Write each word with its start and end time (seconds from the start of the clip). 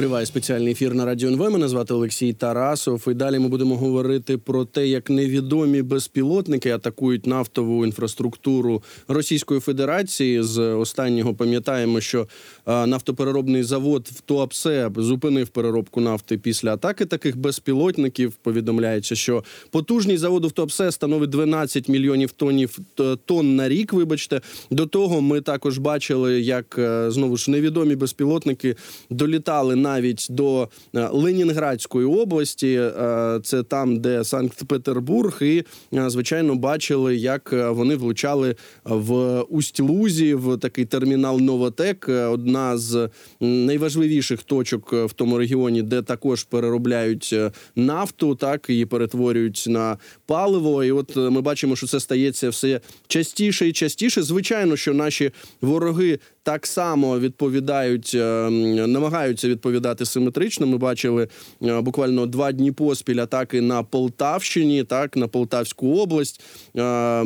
Триває 0.00 0.26
спеціальний 0.26 0.72
ефір 0.72 0.94
на 0.94 1.04
радіо 1.04 1.28
НВ. 1.28 1.50
Мене 1.50 1.68
звати 1.68 1.94
Олексій 1.94 2.32
Тарасов. 2.32 3.04
І 3.08 3.14
далі 3.14 3.38
ми 3.38 3.48
будемо 3.48 3.76
говорити 3.76 4.38
про 4.38 4.64
те, 4.64 4.88
як 4.88 5.10
невідомі 5.10 5.82
безпілотники 5.82 6.70
атакують 6.70 7.26
нафтову 7.26 7.86
інфраструктуру 7.86 8.82
Російської 9.08 9.60
Федерації. 9.60 10.42
З 10.42 10.60
останнього 10.60 11.34
пам'ятаємо, 11.34 12.00
що 12.00 12.28
нафтопереробний 12.66 13.62
завод 13.62 14.08
в 14.12 14.20
Туапсе 14.20 14.90
зупинив 14.96 15.48
переробку 15.48 16.00
нафти 16.00 16.38
після 16.38 16.74
атаки 16.74 17.06
таких 17.06 17.36
безпілотників. 17.36 18.32
Повідомляється, 18.32 19.14
що 19.14 19.44
потужність 19.70 20.20
заводу 20.20 20.48
в 20.48 20.52
Туапсе 20.52 20.92
становить 20.92 21.30
12 21.30 21.88
мільйонів 21.88 22.32
тонів 22.32 22.78
тонн 23.24 23.56
на 23.56 23.68
рік. 23.68 23.92
Вибачте, 23.92 24.40
до 24.70 24.86
того 24.86 25.20
ми 25.20 25.40
також 25.40 25.78
бачили, 25.78 26.40
як 26.40 26.78
е, 26.78 27.10
знову 27.10 27.36
ж 27.36 27.50
невідомі 27.50 27.96
безпілотники 27.96 28.76
долітали 29.10 29.76
на 29.76 29.87
навіть 29.88 30.26
до 30.30 30.68
е, 30.94 31.08
Ленінградської 31.12 32.06
області, 32.06 32.72
е, 32.72 33.40
це 33.44 33.62
там, 33.62 34.00
де 34.00 34.24
Санкт-Петербург, 34.24 35.38
і 35.42 35.64
е, 35.94 36.10
звичайно 36.10 36.54
бачили, 36.54 37.16
як 37.16 37.52
вони 37.52 37.96
влучали 37.96 38.56
в 38.84 39.40
Усть-Лузі, 39.50 40.34
в 40.34 40.58
такий 40.58 40.84
термінал 40.84 41.40
Новотек. 41.40 42.08
Одна 42.08 42.78
з 42.78 43.08
найважливіших 43.40 44.42
точок 44.42 44.92
в 44.92 45.12
тому 45.12 45.38
регіоні, 45.38 45.82
де 45.82 46.02
також 46.02 46.44
переробляють 46.44 47.34
нафту, 47.76 48.34
так 48.34 48.66
і 48.70 48.86
перетворюють 48.86 49.64
на 49.68 49.96
паливо. 50.26 50.84
І 50.84 50.92
от 50.92 51.16
ми 51.16 51.40
бачимо, 51.40 51.76
що 51.76 51.86
це 51.86 52.00
стається 52.00 52.48
все 52.50 52.80
частіше 53.06 53.68
і 53.68 53.72
частіше. 53.72 54.22
Звичайно, 54.22 54.76
що 54.76 54.94
наші 54.94 55.30
вороги 55.60 56.18
так 56.42 56.66
само 56.66 57.18
відповідають, 57.18 58.14
намагаються 58.88 59.48
відповідати 59.48 59.77
відповідати 59.78 60.04
симетрично. 60.04 60.66
Ми 60.66 60.78
бачили 60.78 61.28
е, 61.62 61.80
буквально 61.80 62.26
два 62.26 62.52
дні 62.52 62.72
поспіль 62.72 63.20
атаки 63.20 63.60
на 63.60 63.82
Полтавщині, 63.82 64.84
так 64.84 65.16
на 65.16 65.28
Полтавську 65.28 65.98
область. 65.98 66.40
Е, 66.76 67.24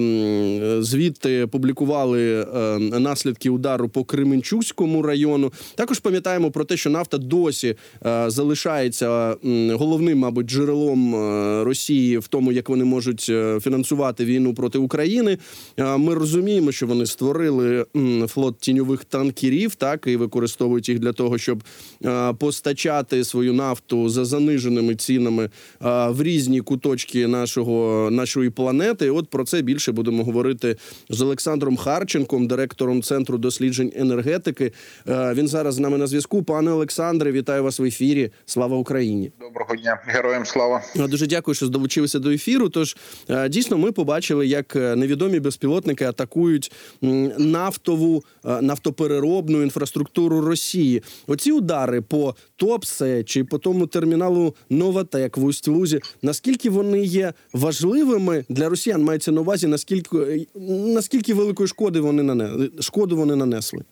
звідти 0.81 1.47
публікували 1.47 2.41
е, 2.41 2.79
наслідки 2.79 3.51
удару 3.51 3.89
по 3.89 4.05
Кременчуцькому 4.05 5.03
району. 5.03 5.53
Також 5.75 5.99
пам'ятаємо 5.99 6.51
про 6.51 6.65
те, 6.65 6.77
що 6.77 6.91
нафта 6.91 7.19
досі 7.19 7.77
залишається 8.27 9.37
головним, 9.73 10.19
мабуть, 10.19 10.47
джерелом 10.47 11.15
Росії 11.65 12.19
в 12.19 12.29
тому, 12.29 12.53
як 12.53 12.69
вони 12.69 12.85
можуть 12.85 13.33
фінансувати 13.61 14.25
війну 14.25 14.55
проти 14.55 14.79
України. 14.79 15.39
Ми 15.79 16.15
розуміємо, 16.15 16.73
що 16.73 16.87
вони 16.87 17.07
створили 17.07 17.87
флот 18.29 18.59
тіньових 18.59 19.05
танкерів, 19.05 19.75
так 19.75 20.07
і 20.07 20.17
використовують 20.17 20.89
їх 20.89 20.99
для 20.99 21.13
того, 21.13 21.39
щоб 21.39 21.63
постачати 22.43 23.25
свою 23.25 23.53
нафту 23.53 24.09
за 24.09 24.25
заниженими 24.25 24.95
цінами 24.95 25.51
в 25.81 26.23
різні 26.23 26.61
куточки 26.61 27.27
нашого 27.27 28.09
нашої 28.11 28.51
планети. 28.51 29.11
От 29.11 29.29
про 29.29 29.45
це 29.45 29.63
більше 29.63 29.93
будемо 29.93 30.25
говорити 30.25 30.77
з 31.09 31.21
Олександром 31.21 31.77
Харченком, 31.77 32.47
директором 32.47 33.03
центру 33.03 33.39
досліджень 33.39 33.93
енергетики. 33.97 34.73
Він 35.07 35.49
зараз 35.49 35.75
з 35.75 35.79
нами 35.79 35.99
на 35.99 36.07
зв'язку. 36.07 36.43
Пане 36.43 36.71
Олександре, 36.71 37.33
вітаю 37.33 37.63
вас 37.63 37.79
в 37.79 37.85
ефірі. 37.85 38.31
Слава 38.47 38.77
Україні! 38.77 39.33
Доброго 39.41 39.77
дня, 39.77 39.99
героям 40.07 40.47
слава! 40.47 40.83
Дуже 40.97 41.27
дякую, 41.27 41.55
що 41.55 41.69
долучилися 41.69 42.19
до 42.19 42.31
ефіру. 42.31 42.69
Тож 42.69 42.97
дійсно 43.49 43.79
ми 43.79 43.93
побачили, 43.93 44.47
як 44.47 44.75
невідомі 44.75 45.41
безпілотники 45.41 46.05
атакують 46.05 46.73
нафтову 47.39 48.25
нафтопереробну 48.45 49.63
інфраструктуру 49.63 50.41
Росії. 50.41 51.03
Оці 51.27 51.53
удари 51.53 52.01
по 52.01 52.32
Топсе 52.57 53.25
чи 53.25 53.45
по 53.45 53.59
тому 53.59 53.87
терміналу 53.87 54.55
Новатек 54.71 55.37
в 55.37 55.45
Усть-Лузі, 55.45 56.01
наскільки 56.23 56.71
вони 56.71 57.01
є 57.01 57.33
важливими 57.53 58.45
для 58.49 58.69
росіян? 58.69 59.03
Мається 59.03 59.33
на 59.33 59.41
увазі, 59.41 59.67
наскільки 59.67 60.47
наскільки 60.95 61.35
великої 61.35 61.69
шкоди 61.69 62.01
вони 62.01 62.23
нане 62.23 62.69
шкоду 62.81 63.17
вони 63.17 63.37
нанесли? 63.37 63.85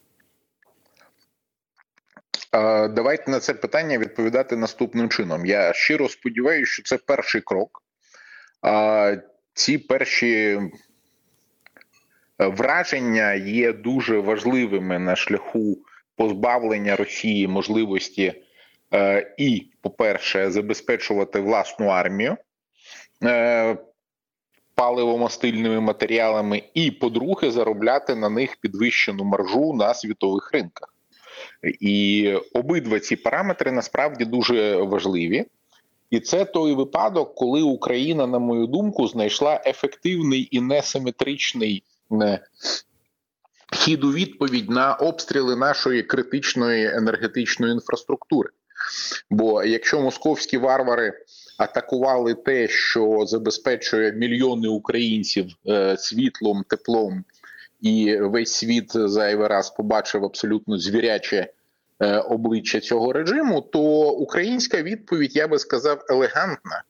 Давайте 2.91 3.31
на 3.31 3.41
це 3.41 3.55
питання 3.55 3.99
відповідати 3.99 4.57
наступним 4.57 5.09
чином. 5.09 5.47
Я 5.47 5.73
щиро 5.73 6.09
сподіваюся, 6.09 6.73
що 6.73 6.83
це 6.83 6.99
перший 6.99 7.41
крок. 7.41 7.83
А 8.63 9.17
ці 9.55 9.79
перші 9.79 10.33
е, 10.33 10.71
враження 12.39 13.33
є 13.35 13.73
дуже 13.73 14.19
важливими 14.19 14.99
на 14.99 15.17
шляху 15.17 15.79
позбавлення 16.21 16.97
Росії 16.97 17.49
можливості 17.49 18.33
е, 18.95 19.35
і, 19.39 19.67
по-перше, 19.81 20.51
забезпечувати 20.51 21.41
власну 21.41 21.87
армію 21.87 22.37
е, 23.25 23.79
паливомастильними 24.75 25.81
матеріалами, 25.81 26.63
і, 26.75 26.91
по-друге, 26.91 27.51
заробляти 27.51 28.15
на 28.15 28.29
них 28.29 28.57
підвищену 28.57 29.25
маржу 29.25 29.73
на 29.73 29.95
світових 29.95 30.51
ринках. 30.53 30.95
І 31.81 32.35
обидва 32.55 33.01
ці 33.01 33.17
параметри 33.17 33.73
насправді 33.73 34.25
дуже 34.25 34.77
важливі. 34.77 35.45
І 36.11 36.21
це 36.21 36.45
той 36.45 36.75
випадок, 36.75 37.35
коли 37.35 37.63
Україна, 37.63 38.27
на 38.27 38.39
мою 38.39 38.67
думку, 38.67 39.09
знайшла 39.09 39.63
ефективний 39.67 40.49
і 40.51 40.61
несиметричний 40.61 41.83
хід 43.73 44.05
у 44.05 44.13
відповідь 44.13 44.71
на 44.71 44.95
обстріли 44.95 45.57
нашої 45.57 46.03
критичної 46.03 46.87
енергетичної 46.87 47.73
інфраструктури. 47.73 48.51
Бо 49.31 49.65
якщо 49.65 50.01
московські 50.01 50.59
варвари 50.59 51.13
атакували 51.59 52.35
те, 52.35 52.69
що 52.69 53.27
забезпечує 53.27 54.13
мільйони 54.13 54.69
українців 54.69 55.47
е, 55.69 55.97
світлом, 55.97 56.65
теплом, 56.69 57.25
і 57.81 58.17
весь 58.21 58.53
світ 58.53 58.93
зайвий 58.95 59.49
раз 59.49 59.71
побачив 59.71 60.25
абсолютно 60.25 60.79
звіряче 60.79 61.53
е, 62.01 62.19
обличчя 62.19 62.81
цього 62.81 63.13
режиму, 63.13 63.61
то 63.61 63.81
українська 64.11 64.83
відповідь, 64.83 65.37
я 65.37 65.49
би 65.49 65.59
сказав, 65.59 66.05
елегантна. 66.11 66.83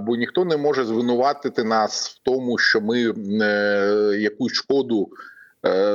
Бо 0.00 0.16
ніхто 0.16 0.44
не 0.44 0.56
може 0.56 0.84
звинуватити 0.84 1.64
нас 1.64 2.08
в 2.08 2.20
тому, 2.22 2.58
що 2.58 2.80
ми 2.80 3.14
е, 3.42 4.16
якусь 4.20 4.52
шкоду 4.52 5.08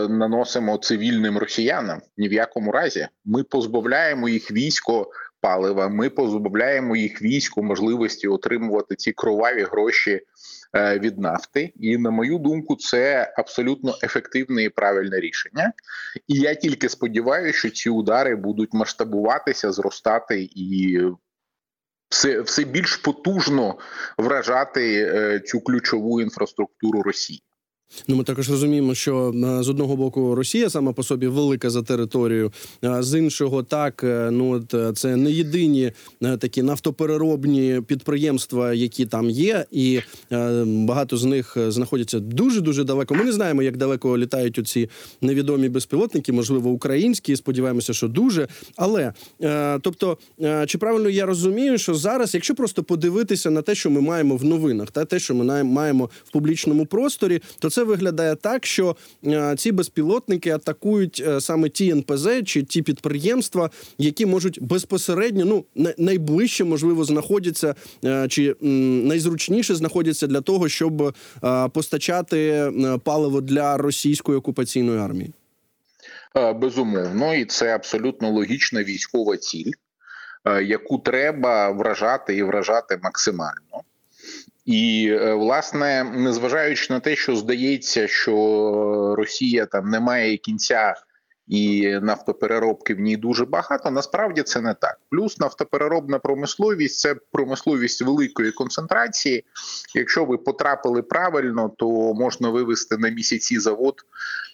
наносимо 0.10 0.78
цивільним 0.78 1.38
росіянам. 1.38 2.02
Ні 2.18 2.30
в 2.30 2.34
якому 2.34 2.72
разі 2.72 3.08
ми 3.26 3.44
позбавляємо 3.44 4.30
їх 4.30 4.52
військо 4.52 5.12
палива. 5.44 5.90
Ми 5.90 6.10
позбавляємо 6.10 6.96
їх 6.96 7.22
війську 7.22 7.64
можливості 7.64 8.28
отримувати 8.28 8.96
ці 8.96 9.12
кроваві 9.12 9.64
гроші 9.64 10.22
е, 10.76 11.00
від 11.00 11.20
нафти. 11.20 11.74
І 11.76 11.98
на 11.98 12.12
мою 12.12 12.38
думку, 12.38 12.76
це 12.76 13.34
абсолютно 13.38 13.96
ефективне 14.04 14.64
і 14.64 14.70
правильне 14.70 15.20
рішення. 15.20 15.74
І 16.28 16.40
я 16.40 16.56
тільки 16.56 16.90
сподіваюся, 16.90 17.60
що 17.60 17.70
ці 17.70 17.90
удари 17.90 18.36
будуть 18.36 18.74
масштабуватися, 18.74 19.72
зростати 19.72 20.50
і. 20.56 21.00
Все 22.10 22.42
все 22.42 22.64
більш 22.64 22.96
потужно 22.96 23.78
вражати 24.18 25.12
е, 25.16 25.40
цю 25.40 25.62
ключову 25.62 26.22
інфраструктуру 26.22 27.02
Росії. 27.02 27.44
Ну, 28.08 28.16
ми 28.16 28.24
також 28.24 28.50
розуміємо, 28.50 28.96
що 28.96 29.34
е, 29.36 29.64
з 29.64 29.70
одного 29.70 29.96
боку 29.96 30.36
Росія 30.36 30.70
сама 30.70 30.94
по 30.94 31.04
собі 31.04 31.28
велика 31.28 31.70
за 31.70 31.82
територію, 31.82 32.52
а 32.82 33.04
з 33.04 33.20
іншого 33.20 33.64
так 33.64 34.04
е, 34.04 34.30
ну 34.32 34.50
от 34.50 34.74
е, 34.74 34.94
це 34.94 35.16
не 35.16 35.32
єдині 35.32 35.92
такі 36.22 36.64
нафтопереробні 36.64 37.82
підприємства, 37.88 38.74
які 38.74 39.06
там 39.06 39.30
є, 39.30 39.66
і 39.72 40.00
багато 40.66 41.18
з 41.18 41.24
них 41.24 41.58
знаходяться 41.68 42.20
дуже 42.20 42.62
дуже 42.62 42.84
далеко. 42.84 43.16
Ми 43.16 43.24
не 43.24 43.32
знаємо, 43.32 43.64
як 43.64 43.78
далеко 43.78 44.18
літають 44.18 44.60
оці 44.60 44.90
невідомі 45.22 45.70
безпілотники, 45.70 46.32
можливо, 46.32 46.70
українські. 46.70 47.36
Сподіваємося, 47.36 47.94
що 47.94 48.08
дуже. 48.08 48.48
Але 48.76 49.14
тобто, 49.82 50.18
чи 50.68 50.78
правильно 50.78 51.10
я 51.10 51.26
розумію, 51.26 51.78
що 51.78 51.94
зараз, 51.94 52.34
якщо 52.34 52.56
просто 52.56 52.84
подивитися 52.84 53.50
на 53.50 53.62
те, 53.62 53.76
що 53.76 53.90
ми 53.90 54.02
маємо 54.02 54.38
в 54.38 54.44
новинах, 54.44 54.92
та 54.92 55.06
те, 55.06 55.20
що 55.20 55.36
ми 55.36 55.64
маємо 55.64 56.10
в 56.24 56.32
публічному 56.32 56.86
просторі, 56.86 57.42
то 57.60 57.70
це 57.70 57.83
виглядає 57.84 58.36
так, 58.36 58.66
що 58.66 58.96
е, 59.26 59.56
ці 59.58 59.72
безпілотники 59.72 60.50
атакують 60.50 61.24
е, 61.28 61.42
саме 61.42 61.70
ті 61.70 61.90
НПЗ 61.92 62.28
чи 62.46 62.64
ті 62.64 62.82
підприємства, 62.82 63.70
які 63.98 64.26
можуть 64.26 64.64
безпосередньо 64.64 65.46
ну 65.46 65.66
найближче 65.98 66.64
можливо 66.64 67.04
знаходяться 67.04 67.76
е, 68.06 68.28
чи 68.28 68.56
найзручніше 69.06 69.76
знаходяться 69.76 70.28
для 70.28 70.42
того, 70.42 70.70
щоб 70.70 71.16
постачати 71.74 72.72
паливо 73.04 73.42
для 73.42 73.78
російської 73.78 74.38
окупаційної 74.38 75.00
армії. 75.00 75.34
Безумовно, 76.56 77.34
і 77.34 77.46
це 77.46 77.76
абсолютно 77.76 78.30
логічна 78.30 78.84
військова 78.84 79.38
ціль, 79.38 79.72
яку 80.64 80.98
треба 80.98 81.72
вражати 81.72 82.36
і 82.36 82.44
вражати 82.44 83.00
максимально. 83.04 83.84
І 84.66 85.10
е, 85.12 85.34
власне, 85.34 86.04
незважаючи 86.04 86.94
на 86.94 87.00
те, 87.00 87.16
що 87.16 87.36
здається, 87.36 88.08
що 88.08 89.16
Росія 89.18 89.66
там 89.66 89.90
не 89.90 90.00
має 90.00 90.38
кінця 90.38 90.96
і 91.48 91.90
нафтопереробки 92.02 92.94
в 92.94 93.00
ній 93.00 93.18
дуже 93.18 93.46
багато. 93.46 93.92
Насправді 93.92 94.44
це 94.44 94.62
не 94.62 94.74
так. 94.74 95.00
Плюс 95.10 95.40
нафтопереробна 95.40 96.20
промисловість 96.20 97.00
це 97.00 97.16
промисловість 97.32 98.02
великої 98.02 98.52
концентрації. 98.52 99.46
Якщо 99.96 100.26
ви 100.26 100.38
потрапили 100.38 101.02
правильно, 101.02 101.72
то 101.78 102.14
можна 102.14 102.50
вивести 102.50 102.98
на 102.98 103.10
місяці 103.10 103.60
завод 103.60 103.96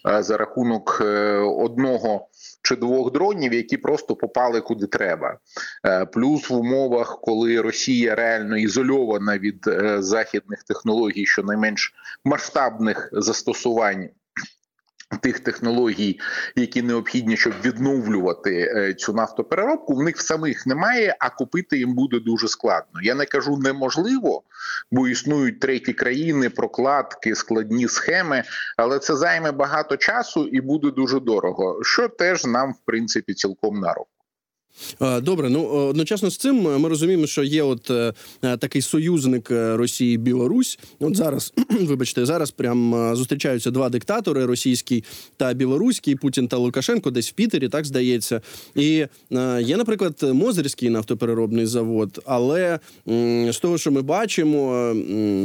е, 0.08 0.22
за 0.22 0.36
рахунок 0.36 0.98
е, 1.04 1.36
одного 1.38 2.28
чи 2.62 2.76
двох 2.76 3.12
дронів, 3.12 3.52
які 3.52 3.76
просто 3.76 4.16
попали 4.16 4.60
куди 4.60 4.86
треба. 4.86 5.38
Е, 5.86 6.06
плюс 6.06 6.50
в 6.50 6.54
умовах, 6.54 7.20
коли 7.22 7.60
Росія 7.60 8.14
реально 8.14 8.56
ізольована 8.56 9.38
від 9.38 9.66
західних 9.98 10.62
технологій, 10.62 11.26
щонайменш 11.26 11.94
масштабних 12.24 13.08
застосувань 13.12 14.08
Тих 15.20 15.40
технологій, 15.40 16.20
які 16.56 16.82
необхідні, 16.82 17.36
щоб 17.36 17.52
відновлювати 17.64 18.72
е, 18.76 18.94
цю 18.94 19.12
нафтопереробку, 19.12 19.94
в 19.94 20.02
них 20.02 20.20
самих 20.20 20.66
немає, 20.66 21.16
а 21.20 21.30
купити 21.30 21.78
їм 21.78 21.94
буде 21.94 22.20
дуже 22.20 22.48
складно. 22.48 23.00
Я 23.02 23.14
не 23.14 23.26
кажу 23.26 23.56
неможливо, 23.56 24.42
бо 24.90 25.08
існують 25.08 25.60
треті 25.60 25.92
країни, 25.92 26.50
прокладки, 26.50 27.34
складні 27.34 27.88
схеми, 27.88 28.42
але 28.76 28.98
це 28.98 29.16
займе 29.16 29.52
багато 29.52 29.96
часу 29.96 30.46
і 30.46 30.60
буде 30.60 30.90
дуже 30.90 31.20
дорого. 31.20 31.80
Що 31.84 32.08
теж 32.08 32.44
нам, 32.44 32.72
в 32.72 32.78
принципі, 32.84 33.34
цілком 33.34 33.80
на 33.80 33.94
руку. 33.94 34.10
Добре, 35.22 35.50
ну 35.50 35.66
одночасно 35.66 36.30
з 36.30 36.36
цим 36.36 36.56
ми 36.80 36.88
розуміємо, 36.88 37.26
що 37.26 37.42
є 37.42 37.62
от 37.62 37.90
е, 37.90 38.12
такий 38.42 38.82
союзник 38.82 39.50
е, 39.50 39.76
Росії 39.76 40.18
Білорусь. 40.18 40.78
От 41.00 41.16
зараз, 41.16 41.52
вибачте, 41.86 42.26
зараз 42.26 42.50
прям 42.50 42.94
е, 42.94 43.16
зустрічаються 43.16 43.70
два 43.70 43.88
диктатори: 43.88 44.46
російський 44.46 45.04
та 45.36 45.52
білоруський, 45.54 46.14
Путін 46.14 46.48
та 46.48 46.56
Лукашенко, 46.56 47.10
десь 47.10 47.30
в 47.30 47.32
Пітері, 47.32 47.68
так 47.68 47.84
здається. 47.84 48.40
І 48.74 49.06
є, 49.60 49.76
наприклад, 49.76 50.14
Мозерський 50.22 50.90
нафтопереробний 50.90 51.66
завод. 51.66 52.22
Але 52.26 52.78
з 53.50 53.58
того, 53.62 53.78
що 53.78 53.92
ми 53.92 54.02
бачимо, 54.02 54.94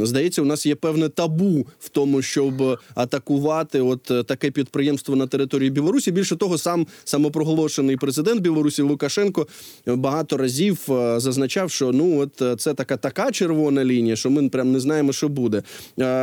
здається, 0.03 0.41
у 0.41 0.45
нас 0.45 0.65
є 0.65 0.75
певне 0.75 1.09
табу 1.09 1.67
в 1.79 1.89
тому, 1.89 2.21
щоб 2.21 2.79
атакувати 2.95 3.81
от 3.81 4.03
таке 4.03 4.51
підприємство 4.51 5.15
на 5.15 5.27
території 5.27 5.69
Білорусі. 5.69 6.11
Більше 6.11 6.35
того, 6.35 6.57
сам 6.57 6.87
самопроголошений 7.03 7.97
президент 7.97 8.41
Білорусі 8.41 8.81
Лукашенко 8.81 9.47
багато 9.85 10.37
разів 10.37 10.79
е, 10.89 11.19
зазначав, 11.19 11.71
що 11.71 11.91
ну 11.91 12.19
от 12.19 12.41
е, 12.41 12.55
це 12.55 12.73
така 12.73 12.97
така 12.97 13.31
червона 13.31 13.85
лінія, 13.85 14.15
що 14.15 14.29
ми 14.29 14.49
прям 14.49 14.71
не 14.71 14.79
знаємо, 14.79 15.13
що 15.13 15.29
буде. 15.29 15.63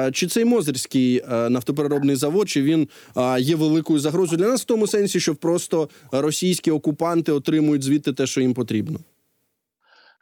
Е, 0.07 0.13
чи 0.13 0.27
цей 0.27 0.45
Мозерський 0.45 1.25
нафтопереробний 1.29 2.17
завод, 2.17 2.49
чи 2.49 2.63
він 2.63 2.89
є 3.39 3.57
великою 3.57 3.99
загрозою 3.99 4.39
для 4.39 4.49
нас 4.49 4.63
в 4.63 4.65
тому 4.65 4.87
сенсі, 4.87 5.21
що 5.21 5.35
просто 5.35 5.89
російські 6.13 6.71
окупанти 6.71 7.33
отримують 7.33 7.83
звідти 7.83 8.13
те, 8.13 8.27
що 8.27 8.41
їм 8.41 8.55
потрібно? 8.55 8.99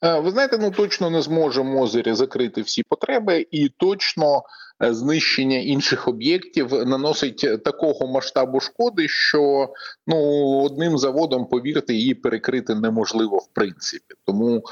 Ви 0.02 0.30
знаєте, 0.30 0.58
ну 0.60 0.70
точно 0.70 1.10
не 1.10 1.22
зможе 1.22 1.62
Мозері 1.62 2.14
закрити 2.14 2.62
всі 2.62 2.82
потреби, 2.82 3.46
і 3.50 3.68
точно 3.68 4.42
Е, 4.42 4.69
знищення 4.80 5.58
інших 5.58 6.08
об'єктів 6.08 6.72
наносить 6.72 7.64
такого 7.64 8.06
масштабу 8.06 8.60
шкоди, 8.60 9.08
що 9.08 9.68
ну 10.06 10.16
одним 10.62 10.98
заводом, 10.98 11.46
повірте, 11.46 11.94
її 11.94 12.14
перекрити 12.14 12.74
неможливо 12.74 13.36
в 13.36 13.48
принципі. 13.52 14.14
Тому 14.26 14.62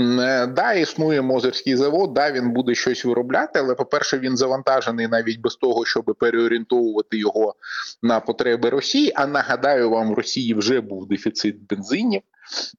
е, 0.00 0.46
да, 0.46 0.72
існує 0.72 1.22
Мозерський 1.22 1.76
завод, 1.76 2.12
да, 2.14 2.32
він 2.32 2.52
буде 2.52 2.74
щось 2.74 3.04
виробляти, 3.04 3.58
але 3.58 3.74
по-перше, 3.74 4.18
він 4.18 4.36
завантажений 4.36 5.08
навіть 5.08 5.40
без 5.40 5.56
того, 5.56 5.84
щоб 5.84 6.16
переорієнтовувати 6.18 7.18
його 7.18 7.54
на 8.02 8.20
потреби 8.20 8.70
Росії. 8.70 9.12
А 9.14 9.26
нагадаю 9.26 9.90
вам, 9.90 10.10
в 10.10 10.14
Росії 10.14 10.54
вже 10.54 10.80
був 10.80 11.08
дефіцит 11.08 11.56
бензинів. 11.68 12.22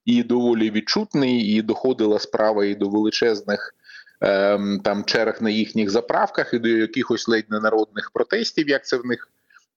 І 0.04 0.22
доволі 0.22 0.70
відчутний, 0.70 1.40
і 1.40 1.62
доходила 1.62 2.18
справа 2.18 2.64
і 2.64 2.74
до 2.74 2.88
величезних 2.88 3.74
там 4.84 5.04
черг 5.06 5.42
на 5.42 5.50
їхніх 5.50 5.90
заправках 5.90 6.54
і 6.54 6.58
до 6.58 6.68
якихось 6.68 7.28
ледь 7.28 7.50
ненародних 7.50 8.10
протестів, 8.10 8.68
як 8.68 8.86
це 8.86 8.96
в 8.96 9.06
них. 9.06 9.28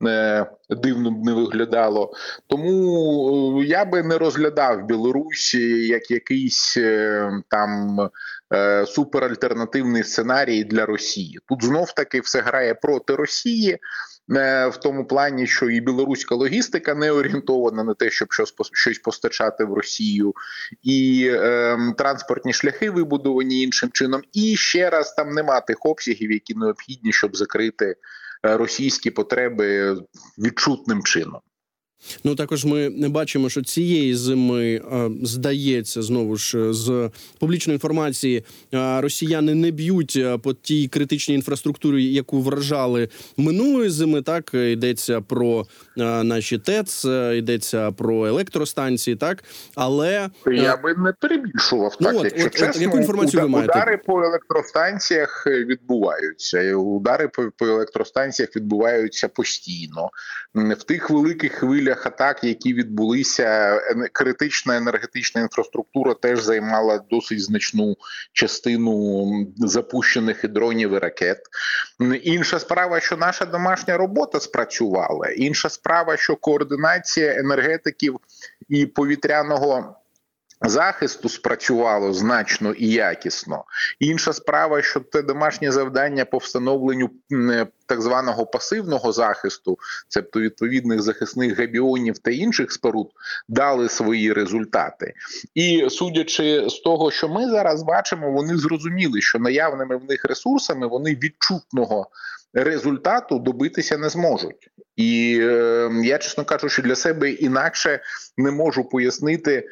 Е, 0.07 0.45
дивно 0.69 1.11
б 1.11 1.25
не 1.25 1.33
виглядало, 1.33 2.13
тому 2.47 3.61
е, 3.61 3.65
я 3.65 3.85
би 3.85 4.03
не 4.03 4.17
розглядав 4.17 4.85
Білорусі 4.85 5.87
як 5.87 6.11
якийсь 6.11 6.77
е, 6.77 7.31
там 7.47 7.99
суперальтернативний 8.87 10.03
сценарій 10.03 10.63
для 10.63 10.85
Росії. 10.85 11.39
Тут 11.49 11.63
знов 11.63 11.91
таки 11.91 12.19
все 12.19 12.41
грає 12.41 12.73
проти 12.73 13.15
Росії. 13.15 13.79
Е, 14.31 14.67
в 14.67 14.77
тому 14.77 15.05
плані, 15.05 15.47
що 15.47 15.69
і 15.69 15.81
білоруська 15.81 16.35
логістика 16.35 16.95
не 16.95 17.11
орієнтована 17.11 17.83
на 17.83 17.93
те, 17.93 18.09
щоб 18.09 18.27
щось 18.73 18.99
постачати 18.99 19.65
в 19.65 19.73
Росію, 19.73 20.33
і 20.83 21.27
е, 21.31 21.77
транспортні 21.97 22.53
шляхи 22.53 22.89
вибудовані 22.89 23.61
іншим 23.61 23.89
чином. 23.93 24.21
І 24.33 24.55
ще 24.55 24.89
раз 24.89 25.13
там 25.13 25.29
нема 25.29 25.61
тих 25.61 25.85
обсягів, 25.85 26.31
які 26.31 26.55
необхідні, 26.55 27.13
щоб 27.13 27.35
закрити 27.35 27.85
е, 28.45 28.57
російські 28.57 29.11
потреби 29.11 29.97
відчутним 30.37 31.03
чином. 31.03 31.41
Ну 32.23 32.35
також 32.35 32.65
ми 32.65 32.89
не 32.89 33.09
бачимо, 33.09 33.49
що 33.49 33.61
цієї 33.61 34.15
зими 34.15 34.81
здається 35.23 36.01
знову 36.01 36.35
ж 36.35 36.73
з 36.73 37.09
публічної 37.39 37.75
інформації. 37.75 38.43
Росіяни 38.71 39.55
не 39.55 39.71
б'ють 39.71 40.23
по 40.43 40.53
тій 40.53 40.87
критичній 40.87 41.35
інфраструктурі, 41.35 42.05
яку 42.05 42.41
вражали 42.41 43.09
минулої 43.37 43.89
зими. 43.89 44.21
Так 44.21 44.51
йдеться 44.53 45.21
про 45.21 45.65
наші 45.95 46.57
ТЕЦ, 46.57 47.05
йдеться 47.33 47.91
про 47.91 48.27
електростанції. 48.27 49.15
Так, 49.15 49.43
але 49.75 50.29
я 50.45 50.77
би 50.77 50.95
не 50.97 51.13
перебільшував 51.19 51.97
ну, 51.99 52.07
так. 52.07 52.15
От, 52.15 52.23
якщо 52.23 52.45
от, 52.45 52.55
чесно, 52.55 52.81
яку 52.81 52.97
інформацію 52.97 53.41
ви 53.41 53.47
маєте? 53.47 53.71
удари 53.71 53.97
по 53.97 54.23
електростанціях 54.23 55.47
відбуваються. 55.47 56.75
Удари 56.75 57.27
по, 57.27 57.51
по 57.57 57.65
електростанціях 57.65 58.55
відбуваються 58.55 59.27
постійно 59.27 60.09
в 60.53 60.83
тих 60.83 61.09
великих 61.09 61.51
хвилях 61.51 61.92
хвилях 61.95 62.05
атак, 62.05 62.43
які 62.43 62.73
відбулися, 62.73 63.79
критична 64.11 64.77
енергетична 64.77 65.41
інфраструктура 65.41 66.13
теж 66.13 66.41
займала 66.41 66.99
досить 67.09 67.43
значну 67.43 67.95
частину 68.33 69.47
запущених 69.57 70.43
і 70.43 70.47
дронів 70.47 70.93
і 70.93 70.97
ракет. 70.97 71.39
Інша 72.23 72.59
справа, 72.59 72.99
що 72.99 73.17
наша 73.17 73.45
домашня 73.45 73.97
робота 73.97 74.39
спрацювала. 74.39 75.27
Інша 75.27 75.69
справа, 75.69 76.17
що 76.17 76.35
координація 76.35 77.39
енергетиків 77.39 78.19
і 78.69 78.85
повітряного 78.85 79.95
захисту 80.63 81.29
спрацювало 81.29 82.13
значно 82.13 82.73
і 82.73 82.87
якісно. 82.87 83.63
Інша 83.99 84.33
справа, 84.33 84.81
що 84.81 84.99
те 84.99 85.21
домашнє 85.21 85.71
завдання 85.71 86.25
по 86.25 86.37
встановленню 86.37 87.09
е, 87.31 87.67
так 87.85 88.01
званого 88.01 88.45
пасивного 88.45 89.11
захисту, 89.11 89.77
тобто 90.13 90.39
відповідних 90.39 91.01
захисних 91.01 91.59
габіонів 91.59 92.17
та 92.17 92.31
інших 92.31 92.71
споруд, 92.71 93.11
дали 93.47 93.89
свої 93.89 94.33
результати. 94.33 95.13
І 95.55 95.87
судячи 95.89 96.69
з 96.69 96.79
того, 96.79 97.11
що 97.11 97.29
ми 97.29 97.49
зараз 97.49 97.83
бачимо, 97.83 98.31
вони 98.31 98.57
зрозуміли, 98.57 99.21
що 99.21 99.39
наявними 99.39 99.97
в 99.97 100.05
них 100.09 100.25
ресурсами 100.25 100.87
вони 100.87 101.15
відчутного. 101.23 102.07
Результату 102.55 103.39
добитися 103.39 103.97
не 103.97 104.09
зможуть, 104.09 104.69
і 104.95 105.39
е, 105.41 105.91
я 106.03 106.17
чесно 106.17 106.45
кажучи, 106.45 106.81
для 106.81 106.95
себе 106.95 107.31
інакше 107.31 107.99
не 108.37 108.51
можу 108.51 108.83
пояснити 108.83 109.67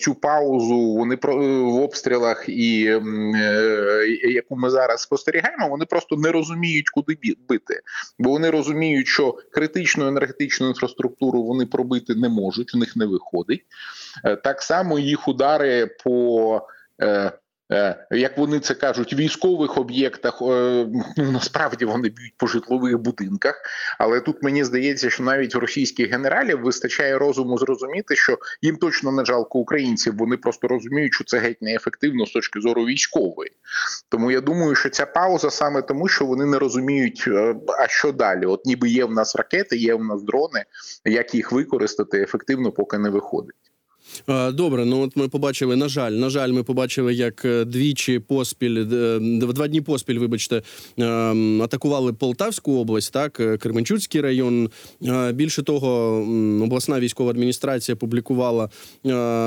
цю 0.00 0.14
паузу 0.14 0.94
вони 0.94 1.18
в 1.22 1.74
обстрілах, 1.74 2.44
і 2.48 2.86
е, 2.86 3.00
яку 4.22 4.56
ми 4.56 4.70
зараз 4.70 5.02
спостерігаємо, 5.02 5.68
вони 5.68 5.84
просто 5.84 6.16
не 6.16 6.32
розуміють, 6.32 6.90
куди 6.90 7.18
бити, 7.48 7.80
бо 8.18 8.30
вони 8.30 8.50
розуміють, 8.50 9.06
що 9.06 9.38
критичну 9.52 10.06
енергетичну 10.06 10.68
інфраструктуру 10.68 11.42
вони 11.42 11.66
пробити 11.66 12.14
не 12.14 12.28
можуть, 12.28 12.74
у 12.74 12.78
них 12.78 12.96
не 12.96 13.06
виходить. 13.06 13.64
Е, 14.24 14.36
так 14.36 14.62
само 14.62 14.98
їх 14.98 15.28
удари 15.28 15.86
по 16.04 16.56
е, 16.56 16.62
Е, 17.02 17.32
як 18.10 18.38
вони 18.38 18.60
це 18.60 18.74
кажуть, 18.74 19.14
військових 19.14 19.78
об'єктах 19.78 20.42
е, 20.42 20.86
ну 21.16 21.30
насправді 21.32 21.84
вони 21.84 22.08
б'ють 22.08 22.34
по 22.36 22.46
житлових 22.46 22.98
будинках. 22.98 23.62
Але 23.98 24.20
тут 24.20 24.42
мені 24.42 24.64
здається, 24.64 25.10
що 25.10 25.22
навіть 25.22 25.54
російських 25.54 26.10
генералів 26.10 26.60
вистачає 26.60 27.18
розуму 27.18 27.58
зрозуміти, 27.58 28.16
що 28.16 28.38
їм 28.62 28.76
точно 28.76 29.12
не 29.12 29.24
жалко 29.24 29.58
українців. 29.58 30.16
Вони 30.16 30.36
просто 30.36 30.68
розуміють, 30.68 31.14
що 31.14 31.24
це 31.24 31.38
геть 31.38 31.62
неефективно 31.62 32.26
з 32.26 32.32
точки 32.32 32.60
зору 32.60 32.84
військової. 32.84 33.50
Тому 34.08 34.30
я 34.30 34.40
думаю, 34.40 34.74
що 34.74 34.90
ця 34.90 35.06
пауза 35.06 35.50
саме 35.50 35.82
тому, 35.82 36.08
що 36.08 36.26
вони 36.26 36.46
не 36.46 36.58
розуміють, 36.58 37.24
е, 37.28 37.54
а 37.78 37.88
що 37.88 38.12
далі. 38.12 38.46
От 38.46 38.66
ніби 38.66 38.88
є 38.88 39.04
в 39.04 39.12
нас 39.12 39.36
ракети, 39.36 39.76
є 39.76 39.94
в 39.94 40.04
нас 40.04 40.22
дрони, 40.22 40.64
як 41.04 41.34
їх 41.34 41.52
використати 41.52 42.22
ефективно, 42.22 42.72
поки 42.72 42.98
не 42.98 43.10
виходить. 43.10 43.56
Добре, 44.52 44.84
ну 44.84 45.00
от 45.00 45.16
ми 45.16 45.28
побачили. 45.28 45.76
На 45.76 45.88
жаль, 45.88 46.12
на 46.12 46.30
жаль, 46.30 46.52
ми 46.52 46.62
побачили, 46.62 47.14
як 47.14 47.44
е, 47.44 47.64
двічі 47.64 48.18
поспіль 48.18 48.86
е, 48.92 49.18
два 49.38 49.68
дні 49.68 49.80
поспіль, 49.80 50.18
вибачте, 50.18 50.62
ем, 50.98 51.62
атакували 51.62 52.12
Полтавську 52.12 52.78
область, 52.78 53.12
так 53.12 53.40
е, 53.40 53.56
Кременчуцький 53.56 54.20
район. 54.20 54.70
Більше 55.32 55.62
того, 55.62 55.88
обласна 56.62 57.00
військова 57.00 57.30
адміністрація 57.30 57.96
публікувала 57.96 58.68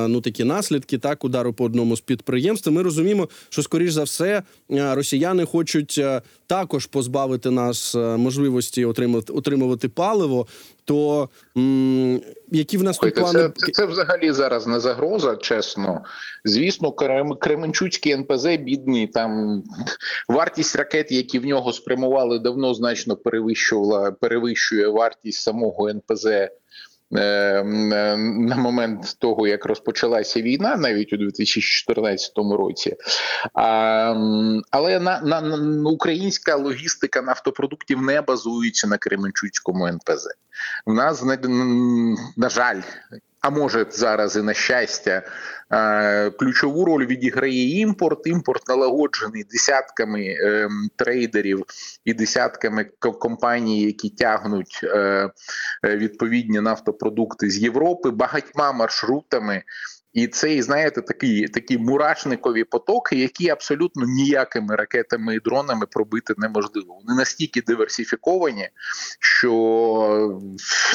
ну 0.08 0.22
такі 0.22 0.44
наслідки 0.44 0.98
так 0.98 1.24
удару 1.24 1.54
по 1.54 1.64
одному 1.64 1.96
з 1.96 2.02
підприємств. 2.02 2.72
Ми 2.72 2.82
розуміємо, 2.82 3.30
що 3.50 3.64
скоріш 3.64 3.92
за 3.92 4.04
все 4.04 4.44
росіяни 4.70 5.46
хочуть 5.46 6.02
також 6.48 6.86
позбавити 6.86 7.52
нас 7.52 7.96
можливості 7.96 8.86
отримати 8.86 9.34
отримувати 9.34 9.90
паливо 9.90 10.48
то 10.86 11.30
м, 11.58 12.22
які 12.52 12.78
в 12.78 12.84
нас 12.84 12.98
тут 12.98 13.16
плани? 13.16 13.40
Це, 13.40 13.52
це, 13.56 13.72
це 13.72 13.86
взагалі 13.86 14.32
зараз 14.32 14.68
не 14.68 14.80
загроза, 14.80 15.36
чесно. 15.36 16.04
Звісно, 16.46 16.92
Крем, 16.92 17.36
Кременчуцький 17.36 18.12
НПЗ 18.14 18.46
бідний. 18.46 19.08
Там 19.08 19.64
вартість 20.28 20.76
ракет, 20.76 21.12
які 21.12 21.40
в 21.40 21.46
нього 21.46 21.74
спрямували, 21.74 22.40
давно 22.40 22.74
значно 22.74 23.16
перевищувала 23.16 24.12
перевищує 24.12 24.88
вартість 24.88 25.42
самого 25.42 25.90
НПЗ. 25.90 26.26
Е, 27.18 27.22
е, 27.22 28.18
на 28.18 28.56
момент 28.56 29.16
того, 29.20 29.48
як 29.48 29.66
розпочалася 29.66 30.42
війна, 30.42 30.76
навіть 30.76 31.14
у 31.14 31.18
2014 31.18 32.32
році, 32.38 32.96
а, 33.54 34.16
але 34.72 35.00
на, 35.00 35.22
на, 35.22 35.42
на 35.42 35.90
українська 35.90 36.56
логістика 36.56 37.22
нафтопродуктів 37.22 38.02
не 38.02 38.22
базується 38.22 38.88
на 38.88 38.98
Кременчуцькому 38.98 39.88
НПЗ. 39.88 40.28
У 40.86 40.94
нас 40.94 41.24
на, 41.24 41.38
на 42.38 42.50
жаль, 42.50 42.82
а 43.46 43.50
може 43.50 43.86
зараз 43.90 44.36
і 44.36 44.42
на 44.42 44.54
щастя, 44.54 45.22
ключову 46.40 46.86
роль 46.86 47.06
відіграє 47.06 47.80
імпорт. 47.80 48.28
Імпорт 48.28 48.68
налагоджений 48.68 49.44
десятками 49.44 50.38
ем, 50.42 50.90
трейдерів 50.96 51.64
і 52.06 52.14
десятками 52.14 52.86
компаній, 53.20 53.82
які 53.82 54.10
тягнуть 54.10 54.80
е, 54.84 54.90
е, 55.86 55.98
відповідні 55.98 56.62
нафтопродукти 56.62 57.50
з 57.50 57.58
Європи, 57.58 58.10
багатьма 58.10 58.72
маршрутами. 58.72 59.64
І 60.16 60.28
це, 60.28 60.62
знаєте, 60.62 61.02
такі 61.02 61.48
такі 61.48 61.78
мурашникові 61.78 62.64
потоки, 62.64 63.16
які 63.16 63.50
абсолютно 63.50 64.06
ніякими 64.06 64.76
ракетами 64.76 65.36
і 65.36 65.40
дронами 65.40 65.86
пробити 65.86 66.34
неможливо. 66.38 67.00
Вони 67.04 67.18
настільки 67.20 67.62
диверсифіковані, 67.62 68.70
що 69.20 69.52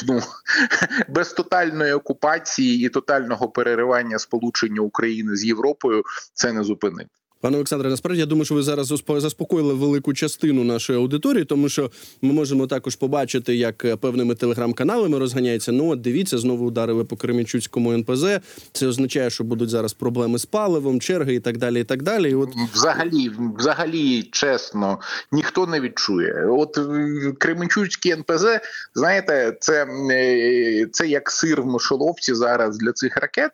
ну, 0.06 0.20
без 1.08 1.32
тотальної 1.32 1.92
окупації 1.92 2.86
і 2.86 2.88
тотального 2.88 3.48
переривання 3.48 4.18
сполучення 4.18 4.80
України 4.80 5.36
з 5.36 5.44
Європою 5.44 6.02
це 6.34 6.52
не 6.52 6.62
зупинити. 6.62 7.19
Пане 7.42 7.56
Олександре, 7.56 7.90
насправді 7.90 8.20
я 8.20 8.26
думаю, 8.26 8.44
що 8.44 8.54
ви 8.54 8.62
зараз 8.62 8.94
заспокоїли 9.08 9.74
велику 9.74 10.14
частину 10.14 10.64
нашої 10.64 10.98
аудиторії, 10.98 11.44
тому 11.44 11.68
що 11.68 11.90
ми 12.22 12.32
можемо 12.32 12.66
також 12.66 12.96
побачити, 12.96 13.56
як 13.56 13.84
е, 13.84 13.96
певними 13.96 14.34
телеграм-каналами 14.34 15.18
розганяється. 15.18 15.72
Ну 15.72 15.88
от 15.88 16.00
дивіться, 16.00 16.38
знову 16.38 16.66
ударили 16.66 17.04
по 17.04 17.16
Кремінчуцькому 17.16 17.92
НПЗ. 17.92 18.24
Це 18.72 18.86
означає, 18.86 19.30
що 19.30 19.44
будуть 19.44 19.70
зараз 19.70 19.92
проблеми 19.92 20.38
з 20.38 20.46
паливом, 20.46 21.00
черги 21.00 21.34
і 21.34 21.40
так 21.40 21.58
далі. 21.58 21.80
І 21.80 21.84
так 21.84 22.02
далі. 22.02 22.30
І 22.30 22.34
от 22.34 22.50
взагалі, 22.74 23.30
взагалі, 23.58 24.22
чесно, 24.22 24.98
ніхто 25.32 25.66
не 25.66 25.80
відчує. 25.80 26.46
От 26.50 26.78
е, 26.78 27.32
Кременчуцький 27.38 28.12
НПЗ, 28.12 28.46
знаєте, 28.94 29.56
це 29.60 29.86
е, 30.10 30.86
це 30.92 31.08
як 31.08 31.30
сир 31.30 31.62
в 31.62 31.66
мишоловці 31.66 32.34
зараз 32.34 32.78
для 32.78 32.92
цих 32.92 33.16
ракет, 33.16 33.50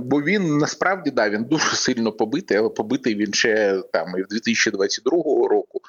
бо 0.00 0.22
він 0.22 0.58
насправді 0.58 1.10
да 1.10 1.30
він 1.30 1.44
дуже 1.44 1.76
сильно 1.76 2.12
побитий, 2.12 2.56
але 2.56 2.68
побитий 2.68 3.23
він 3.24 3.34
ще 3.34 3.82
там 3.92 4.18
і 4.18 4.22
в 4.22 4.26
2022 4.26 5.12
року. 5.48 5.80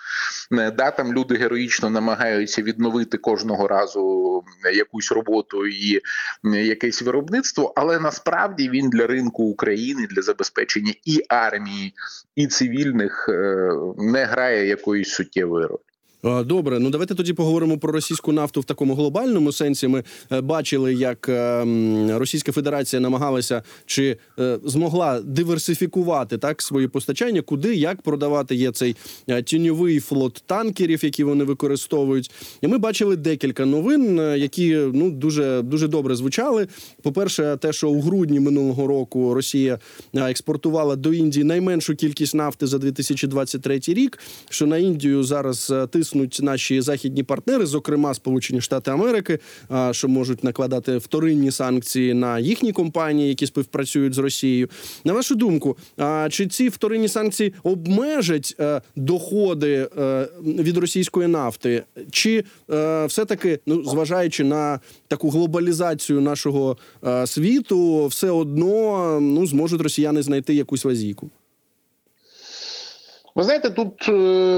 Е, 0.51 0.71
да, 0.71 0.91
там 0.91 1.13
люди 1.13 1.35
героїчно 1.35 1.89
намагаються 1.89 2.61
відновити 2.61 3.17
кожного 3.17 3.67
разу 3.67 4.43
якусь 4.73 5.11
роботу 5.11 5.67
і 5.67 6.01
якесь 6.43 7.01
виробництво, 7.01 7.73
але 7.75 7.99
насправді 7.99 8.69
він 8.69 8.89
для 8.89 9.07
ринку 9.07 9.43
України 9.43 10.07
для 10.07 10.21
забезпечення 10.21 10.93
і 11.05 11.23
армії, 11.29 11.93
і 12.35 12.47
цивільних 12.47 13.29
е, 13.29 13.69
не 13.97 14.25
грає 14.25 14.67
якоїсь 14.67 15.09
суттєвої 15.09 15.65
ролі. 15.65 15.94
Добре, 16.25 16.79
ну 16.79 16.89
давайте 16.89 17.15
тоді 17.15 17.33
поговоримо 17.33 17.77
про 17.77 17.91
російську 17.91 18.31
нафту 18.31 18.61
в 18.61 18.63
такому 18.63 18.95
глобальному 18.95 19.51
сенсі. 19.51 19.87
Ми 19.87 20.03
е, 20.31 20.41
бачили, 20.41 20.93
як 20.93 21.29
е, 21.29 21.65
Російська 22.09 22.51
Федерація 22.51 22.99
намагалася 22.99 23.63
чи 23.85 24.17
е, 24.39 24.59
змогла 24.63 25.21
диверсифікувати 25.21 26.37
так 26.37 26.61
свої 26.61 26.87
постачання, 26.87 27.41
куди 27.41 27.75
як 27.75 28.01
продавати 28.01 28.55
є 28.55 28.71
цей 28.71 28.95
тіньовий 29.43 29.99
флот 29.99 30.43
танкерів, 30.45 31.05
які 31.05 31.23
вони 31.23 31.43
використовують. 31.43 32.31
І 32.61 32.67
ми 32.67 32.77
бачили 32.77 33.15
декілька 33.15 33.65
новин, 33.65 34.17
які 34.17 34.75
ну 34.93 35.11
дуже 35.11 35.61
дуже 35.61 35.87
добре 35.87 36.15
звучали. 36.15 36.67
По 37.01 37.11
перше, 37.11 37.57
те, 37.61 37.73
що 37.73 37.89
у 37.89 38.01
грудні 38.01 38.39
минулого 38.39 38.87
року 38.87 39.33
Росія 39.33 39.79
експортувала 40.13 40.95
до 40.95 41.13
Індії 41.13 41.43
найменшу 41.43 41.95
кількість 41.95 42.35
нафти 42.35 42.67
за 42.67 42.77
2023 42.77 43.79
рік. 43.87 44.19
Що 44.49 44.67
на 44.67 44.77
Індію 44.77 45.23
зараз 45.23 45.73
тиснуть 45.91 46.14
тиснуть 46.15 46.39
наші 46.41 46.81
західні 46.81 47.23
партнери, 47.23 47.65
зокрема 47.65 48.13
Сполучені 48.13 48.61
Штати 48.61 48.91
Америки, 48.91 49.39
що 49.91 50.07
можуть 50.07 50.43
накладати 50.43 50.97
вторинні 50.97 51.51
санкції 51.51 52.13
на 52.13 52.39
їхні 52.39 52.71
компанії, 52.71 53.29
які 53.29 53.47
співпрацюють 53.47 54.13
з 54.13 54.17
Росією. 54.17 54.69
На 55.03 55.13
вашу 55.13 55.35
думку, 55.35 55.77
чи 56.29 56.47
ці 56.47 56.69
вторинні 56.69 57.07
санкції 57.07 57.53
обмежать 57.63 58.55
е, 58.59 58.81
доходи 58.95 59.89
е, 59.97 60.27
від 60.43 60.77
російської 60.77 61.27
нафти, 61.27 61.83
чи 62.11 62.43
е, 62.71 63.05
все 63.05 63.25
таки, 63.25 63.59
ну 63.65 63.83
зважаючи 63.83 64.43
на 64.43 64.79
таку 65.07 65.29
глобалізацію 65.29 66.21
нашого 66.21 66.77
світу, 67.25 68.07
все 68.07 68.29
одно 68.29 69.19
ну 69.21 69.47
зможуть 69.47 69.81
росіяни 69.81 70.21
знайти 70.21 70.53
якусь 70.53 70.85
вазійку? 70.85 71.29
Ви 73.35 73.43
знаєте, 73.43 73.69
тут 73.69 74.09
е, 74.09 74.11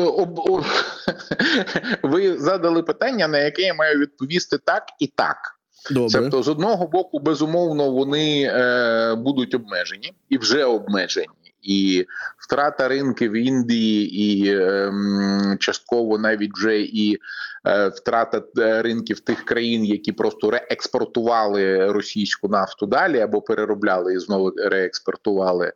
об, 0.06 0.40
о, 0.40 0.64
ви 2.04 2.38
задали 2.38 2.84
питання, 2.84 3.28
на 3.28 3.38
яке 3.38 3.62
я 3.62 3.74
маю 3.74 4.00
відповісти 4.00 4.58
так 4.58 4.84
і 5.00 5.08
так. 5.08 5.38
Добре. 5.92 6.22
Тобто, 6.22 6.44
з 6.44 6.48
одного 6.48 6.88
боку, 6.88 7.20
безумовно, 7.20 7.92
вони 7.92 8.52
е, 8.54 9.16
будуть 9.16 9.56
обмежені 9.56 10.14
і 10.30 10.38
вже 10.38 10.64
обмежені. 10.64 11.28
І 11.68 12.06
втрата 12.38 12.88
ринків 12.88 13.34
Індії, 13.34 14.20
і 14.22 14.54
е, 14.56 14.92
частково 15.60 16.18
навіть 16.18 16.52
вже 16.54 16.80
і 16.80 17.20
Е, 17.68 17.88
втрата 17.88 18.44
е, 18.58 18.82
ринків 18.82 19.20
тих 19.20 19.46
країн, 19.46 19.86
які 19.86 20.12
просто 20.12 20.52
реекспортували 20.52 21.92
російську 21.92 22.48
нафту 22.48 22.86
далі 22.86 23.20
або 23.20 23.42
переробляли 23.42 24.14
і 24.14 24.20
знову 24.20 24.54
реекспортували, 24.58 25.74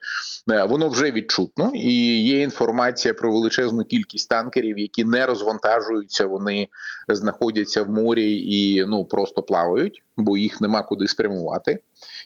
е, 0.52 0.64
воно 0.64 0.90
вже 0.90 1.12
відчутно. 1.12 1.72
І 1.74 2.24
є 2.24 2.42
інформація 2.42 3.14
про 3.14 3.32
величезну 3.32 3.84
кількість 3.84 4.30
танкерів, 4.30 4.80
які 4.80 5.04
не 5.04 5.26
розвантажуються, 5.26 6.26
вони 6.26 6.68
знаходяться 7.08 7.84
в 7.84 7.90
морі 7.90 8.38
і 8.38 8.86
ну 8.86 9.06
просто 9.06 9.44
плавають, 9.44 10.04
бо 10.24 10.38
їх 10.38 10.62
нема 10.62 10.84
куди 10.84 11.08
спрямувати. 11.08 11.80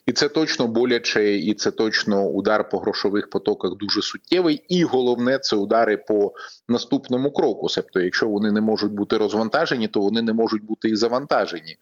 І 0.05 0.11
це 0.11 0.29
точно 0.29 0.67
боляче, 0.67 1.35
і 1.35 1.53
це 1.53 1.71
точно 1.71 2.25
удар 2.25 2.69
по 2.69 2.79
грошових 2.79 3.29
потоках 3.29 3.75
дуже 3.75 4.01
суттєвий. 4.01 4.63
І 4.69 4.83
головне 4.83 5.39
це 5.39 5.55
удари 5.55 5.97
по 5.97 6.33
наступному 6.67 7.31
кроку. 7.31 7.69
Себто, 7.69 7.99
якщо 7.99 8.27
вони 8.27 8.51
не 8.51 8.61
можуть 8.61 8.91
бути 8.91 9.17
розвантажені, 9.17 9.87
то 9.87 9.99
вони 9.99 10.21
не 10.21 10.33
можуть 10.33 10.63
бути 10.63 10.89
і 10.89 10.95
завантажені. 10.95 11.77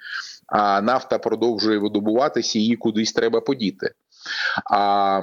А 0.48 0.82
нафта 0.82 1.18
продовжує 1.18 1.78
видобуватися, 1.78 2.60
її 2.60 2.76
кудись 2.76 3.14
треба 3.14 3.42
подіти. 3.42 3.92
А 4.72 5.22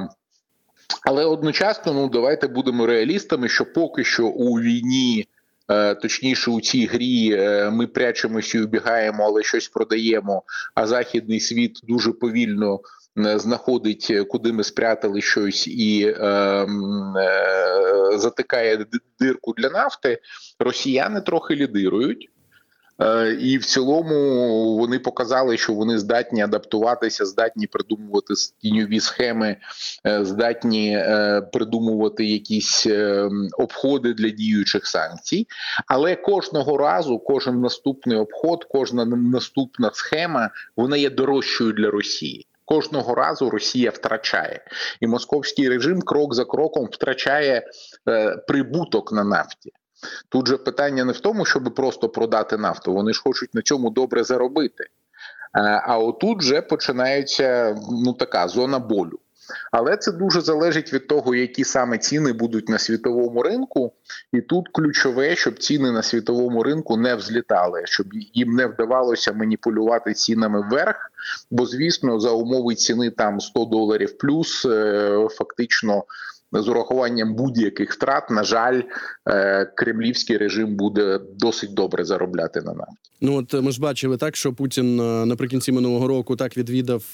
але 1.03 1.25
одночасно, 1.25 1.93
ну 1.93 2.09
давайте 2.09 2.49
будемо 2.49 2.87
реалістами, 2.87 3.49
що 3.49 3.73
поки 3.73 4.05
що 4.05 4.27
у 4.27 4.61
війні. 4.61 5.29
Е, 5.71 5.95
точніше, 5.95 6.51
у 6.51 6.61
цій 6.61 6.87
грі 6.87 7.33
е, 7.33 7.71
ми 7.71 7.87
прячемося 7.87 8.59
і 8.59 8.63
убігаємо, 8.63 9.25
але 9.25 9.43
щось 9.43 9.69
продаємо. 9.69 10.43
А 10.75 10.87
західний 10.87 11.41
світ 11.41 11.81
дуже 11.83 12.13
повільно 12.13 12.81
е, 13.19 13.39
знаходить, 13.39 14.13
куди 14.29 14.53
ми 14.53 14.65
спрятали 14.65 15.21
щось 15.21 15.69
і 15.69 16.15
е, 16.19 16.27
е, 16.27 18.19
затикає 18.19 18.87
дирку 19.21 19.55
для 19.57 19.71
нафти. 19.71 20.19
Росіяни 20.59 21.21
трохи 21.21 21.55
лідирують. 21.55 22.31
Е, 23.03 23.37
і 23.41 23.59
в 23.59 23.65
цілому 23.65 24.15
вони 24.77 24.99
показали, 24.99 25.57
що 25.57 25.73
вони 25.73 25.99
здатні 25.99 26.43
адаптуватися, 26.43 27.25
здатні 27.25 27.67
придумувати 27.67 28.35
тіньові 28.63 29.01
схеми, 29.01 29.57
е, 30.07 30.25
здатні 30.25 30.97
е, 30.97 31.43
придумувати 31.53 32.25
якісь 32.25 32.87
обходи 33.59 34.15
для 34.15 34.29
діючих 34.29 34.87
санкцій. 34.87 35.47
Але 35.87 36.17
кожного 36.17 36.79
разу, 36.79 37.19
кожен 37.19 37.61
наступний 37.61 38.19
обход, 38.19 38.65
кожна 38.65 39.05
наступна 39.05 39.91
схема, 39.95 40.51
вона 40.77 40.97
є 40.97 41.11
дорожчою 41.11 41.73
для 41.73 41.91
Росії 41.91 42.47
кожного 42.71 43.15
разу 43.15 43.51
Росія 43.51 43.91
втрачає, 43.91 44.65
і 45.01 45.07
московський 45.07 45.69
режим 45.69 46.03
крок 46.03 46.35
за 46.35 46.45
кроком 46.45 46.87
втрачає 46.87 47.67
е, 48.09 48.37
прибуток 48.37 49.13
на 49.13 49.25
нафті. 49.25 49.73
Тут 50.29 50.49
же 50.49 50.57
питання 50.57 51.05
не 51.05 51.13
в 51.13 51.21
тому, 51.21 51.45
щоб 51.45 51.75
просто 51.75 52.09
продати 52.09 52.57
нафту. 52.57 52.93
Вони 52.93 53.13
ж 53.13 53.23
хочуть 53.23 53.55
на 53.55 53.63
цьому 53.63 53.91
добре 53.91 54.25
заробити. 54.25 54.85
Е, 54.85 55.83
а 55.87 55.99
отут 55.99 56.39
вже 56.39 56.63
починається 56.63 57.77
ну 57.91 58.13
така 58.13 58.49
зона 58.49 58.79
болю. 58.79 59.19
Але 59.73 59.97
це 59.97 60.13
дуже 60.13 60.41
залежить 60.41 60.93
від 60.93 61.09
того, 61.09 61.35
які 61.35 61.65
саме 61.65 61.99
ціни 61.99 62.33
будуть 62.33 62.69
на 62.69 62.79
світовому 62.79 63.43
ринку, 63.43 63.93
і 64.33 64.41
тут 64.41 64.69
ключове, 64.73 65.37
щоб 65.37 65.59
ціни 65.59 65.91
на 65.91 66.03
світовому 66.03 66.63
ринку 66.63 66.97
не 66.97 67.15
взлітали, 67.15 67.83
щоб 67.85 68.07
їм 68.13 68.55
не 68.55 68.67
вдавалося 68.67 69.33
маніпулювати 69.33 70.15
цінами 70.15 70.69
вверх. 70.69 70.97
Бо 71.51 71.67
звісно, 71.67 72.21
за 72.21 72.31
умови 72.31 72.75
ціни 72.75 73.11
там 73.11 73.41
100 73.41 73.65
доларів 73.65 74.19
плюс 74.19 74.65
е, 74.65 75.27
фактично 75.31 76.05
з 76.53 76.69
урахуванням 76.69 77.35
будь-яких 77.35 77.93
втрат, 77.93 78.31
на 78.31 78.45
жаль, 78.45 78.83
е, 79.29 79.65
кремлівський 79.65 80.37
режим 80.37 80.77
буде 80.77 81.21
досить 81.39 81.75
добре 81.75 82.05
заробляти 82.05 82.61
на 82.61 82.73
нафті. 82.73 82.95
Ну 83.21 83.37
от 83.37 83.63
ми 83.63 83.73
ж 83.73 83.81
бачили 83.81 84.17
так, 84.17 84.37
що 84.37 84.53
Путін 84.53 85.01
е, 85.01 85.27
наприкінці 85.27 85.73
минулого 85.73 86.09
року 86.09 86.37
так 86.37 86.57
відвідав 86.57 87.05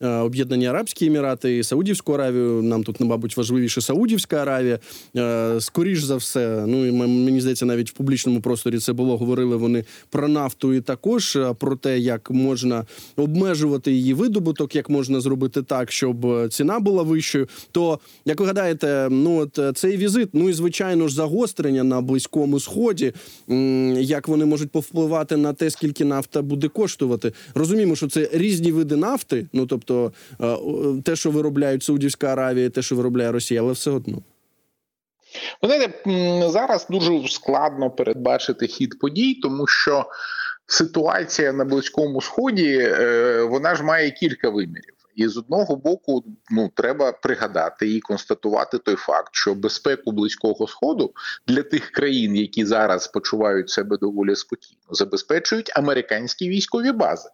е, 0.00 0.08
об'єднані 0.08 0.66
Арабські 0.66 1.06
Емірати 1.06 1.58
і 1.58 1.62
Саудівську 1.62 2.12
Аравію. 2.12 2.62
Нам 2.62 2.84
тут, 2.84 3.00
мабуть, 3.00 3.36
важливіше 3.36 3.80
Саудівська 3.80 4.36
Аравія. 4.36 4.78
Скоріш 5.60 6.02
за 6.02 6.16
все, 6.16 6.64
ну 6.66 6.86
і 6.86 6.92
мені 6.92 7.40
здається, 7.40 7.66
навіть 7.66 7.90
в 7.90 7.92
публічному 7.92 8.40
просторі 8.40 8.78
це 8.78 8.92
було. 8.92 9.16
Говорили 9.16 9.56
вони 9.56 9.84
про 10.10 10.28
нафту 10.28 10.74
і 10.74 10.80
також 10.80 11.38
про 11.58 11.76
те, 11.76 11.98
як 11.98 12.30
можна 12.30 12.86
обмежувати 13.16 13.92
її 13.92 14.14
видобуток, 14.14 14.76
як 14.76 14.90
можна 14.90 15.20
зробити 15.20 15.62
так, 15.62 15.92
щоб 15.92 16.48
ціна 16.50 16.80
була 16.80 17.02
вищою. 17.02 17.48
То 17.72 17.98
як 18.24 18.40
ви 18.40 18.46
гадаєте, 18.46 18.61
гадаєте, 18.62 19.08
ну 19.10 19.38
от 19.38 19.58
е, 19.58 19.72
цей 19.72 19.96
візит, 19.96 20.28
ну 20.32 20.48
і 20.48 20.52
звичайно 20.52 21.08
ж 21.08 21.14
загострення 21.14 21.84
на 21.84 22.00
близькому 22.00 22.60
сході, 22.60 23.12
як 23.98 24.28
вони 24.28 24.44
можуть 24.44 24.70
повпливати 24.70 25.36
на 25.36 25.52
те, 25.52 25.70
скільки 25.70 26.04
нафта 26.04 26.42
буде 26.42 26.68
коштувати? 26.68 27.32
Розуміємо, 27.54 27.96
що 27.96 28.08
це 28.08 28.28
різні 28.32 28.72
види 28.72 28.96
нафти. 28.96 29.46
Ну 29.52 29.66
тобто, 29.66 30.12
е, 30.40 30.56
те, 31.04 31.16
що 31.16 31.30
виробляють 31.30 31.82
Саудівська 31.82 32.26
Аравія, 32.26 32.70
те, 32.70 32.82
що 32.82 32.96
виробляє 32.96 33.32
Росія, 33.32 33.60
але 33.60 33.72
все 33.72 33.90
одно. 33.90 34.18
Ви 35.62 36.48
зараз 36.48 36.86
дуже 36.90 37.28
складно 37.28 37.90
передбачити 37.90 38.66
хід 38.66 38.98
подій, 38.98 39.34
тому 39.34 39.66
що 39.66 40.06
ситуація 40.66 41.52
на 41.52 41.64
близькому 41.64 42.20
сході 42.20 42.78
е, 42.80 43.42
вона 43.42 43.74
ж 43.74 43.82
має 43.82 44.10
кілька 44.10 44.50
вимірів. 44.50 45.01
І 45.14 45.28
з 45.28 45.36
одного 45.36 45.76
боку, 45.76 46.24
ну 46.50 46.70
треба 46.76 47.12
пригадати 47.12 47.94
і 47.94 48.00
констатувати 48.00 48.78
той 48.78 48.96
факт, 48.96 49.28
що 49.32 49.54
безпеку 49.54 50.12
близького 50.12 50.66
сходу 50.66 51.12
для 51.46 51.62
тих 51.62 51.90
країн, 51.90 52.36
які 52.36 52.64
зараз 52.64 53.08
почувають 53.08 53.70
себе 53.70 53.98
доволі 53.98 54.36
спокійно, 54.36 54.82
забезпечують 54.90 55.72
американські 55.76 56.48
військові 56.48 56.92
бази. 56.92 57.28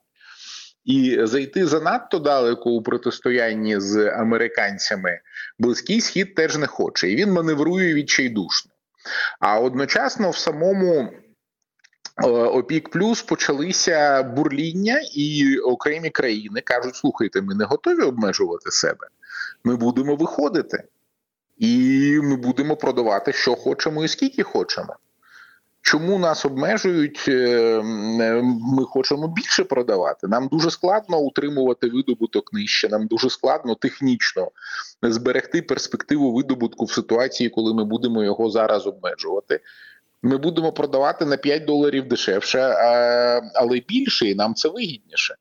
І 0.84 1.18
зайти 1.22 1.66
занадто 1.66 2.18
далеко 2.18 2.70
у 2.70 2.82
протистоянні 2.82 3.80
з 3.80 4.10
американцями 4.10 5.20
близький 5.58 6.00
схід 6.00 6.34
теж 6.34 6.56
не 6.56 6.66
хоче, 6.66 7.10
і 7.10 7.16
він 7.16 7.32
маневрує 7.32 7.94
відчайдушно. 7.94 8.72
А 9.40 9.60
одночасно 9.60 10.30
в 10.30 10.36
самому 10.36 11.12
ОПІК 12.26 12.88
плюс 12.88 13.22
почалися 13.22 14.22
бурління, 14.22 15.00
і 15.14 15.58
окремі 15.58 16.10
країни 16.10 16.60
кажуть: 16.60 16.96
слухайте, 16.96 17.42
ми 17.42 17.54
не 17.54 17.64
готові 17.64 18.02
обмежувати 18.02 18.70
себе. 18.70 19.06
Ми 19.64 19.76
будемо 19.76 20.16
виходити, 20.16 20.84
і 21.58 22.20
ми 22.22 22.36
будемо 22.36 22.76
продавати, 22.76 23.32
що 23.32 23.54
хочемо 23.54 24.04
і 24.04 24.08
скільки 24.08 24.42
хочемо. 24.42 24.96
Чому 25.82 26.18
нас 26.18 26.44
обмежують? 26.44 27.24
Е, 27.28 27.80
ми 28.76 28.84
хочемо 28.84 29.28
більше 29.28 29.64
продавати. 29.64 30.28
Нам 30.28 30.48
дуже 30.48 30.70
складно 30.70 31.18
утримувати 31.18 31.88
видобуток 31.88 32.52
нижче. 32.52 32.88
Нам 32.88 33.06
дуже 33.06 33.30
складно 33.30 33.74
технічно 33.74 34.50
зберегти 35.02 35.62
перспективу 35.62 36.34
видобутку 36.34 36.84
в 36.84 36.92
ситуації, 36.92 37.50
коли 37.50 37.74
ми 37.74 37.84
будемо 37.84 38.24
його 38.24 38.50
зараз 38.50 38.86
обмежувати 38.86 39.60
ми 40.22 40.36
будемо 40.36 40.72
продавати 40.72 41.24
на 41.24 41.36
5 41.36 41.64
доларів 41.64 42.08
дешевше, 42.08 42.60
але 43.54 43.80
більше, 43.88 44.26
і 44.26 44.34
нам 44.34 44.54
це 44.54 44.68
вигідніше. 44.68 45.34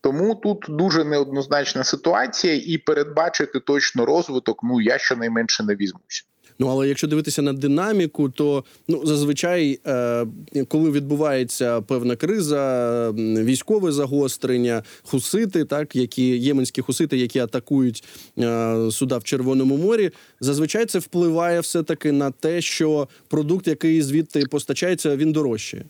Тому 0.00 0.34
тут 0.34 0.64
дуже 0.68 1.04
неоднозначна 1.04 1.84
ситуація, 1.84 2.54
і 2.54 2.78
передбачити 2.78 3.60
точно 3.60 4.06
розвиток, 4.06 4.60
ну 4.62 4.80
я 4.80 4.98
щонайменше 4.98 5.64
не 5.64 5.76
візьмуся. 5.76 6.22
Ну 6.58 6.68
але 6.68 6.88
якщо 6.88 7.06
дивитися 7.06 7.42
на 7.42 7.52
динаміку, 7.52 8.28
то 8.28 8.64
ну 8.88 9.06
зазвичай, 9.06 9.80
е, 9.86 10.26
коли 10.68 10.90
відбувається 10.90 11.80
певна 11.80 12.16
криза, 12.16 13.10
військове 13.16 13.92
загострення, 13.92 14.82
хусити, 15.02 15.64
так 15.64 15.96
які 15.96 16.38
єменські 16.38 16.82
хусити, 16.82 17.16
які 17.16 17.38
атакують 17.38 18.04
е, 18.38 18.76
суда 18.90 19.18
в 19.18 19.24
Червоному 19.24 19.76
морі, 19.76 20.10
зазвичай 20.40 20.86
це 20.86 20.98
впливає 20.98 21.60
все 21.60 21.82
таки 21.82 22.12
на 22.12 22.30
те, 22.30 22.60
що 22.60 23.08
продукт, 23.28 23.68
який 23.68 24.02
звідти 24.02 24.46
постачається, 24.50 25.16
він 25.16 25.32
дорожчає. 25.32 25.84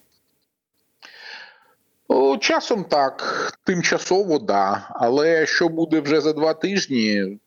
Часом 2.40 2.85
так, 2.85 3.52
тимчасово 3.64 4.38
да. 4.38 4.88
Але 4.90 5.46
що 5.46 5.68
буде 5.68 6.00
вже 6.00 6.20
за 6.20 6.33
два 6.33 6.55
тижні, 6.55 7.38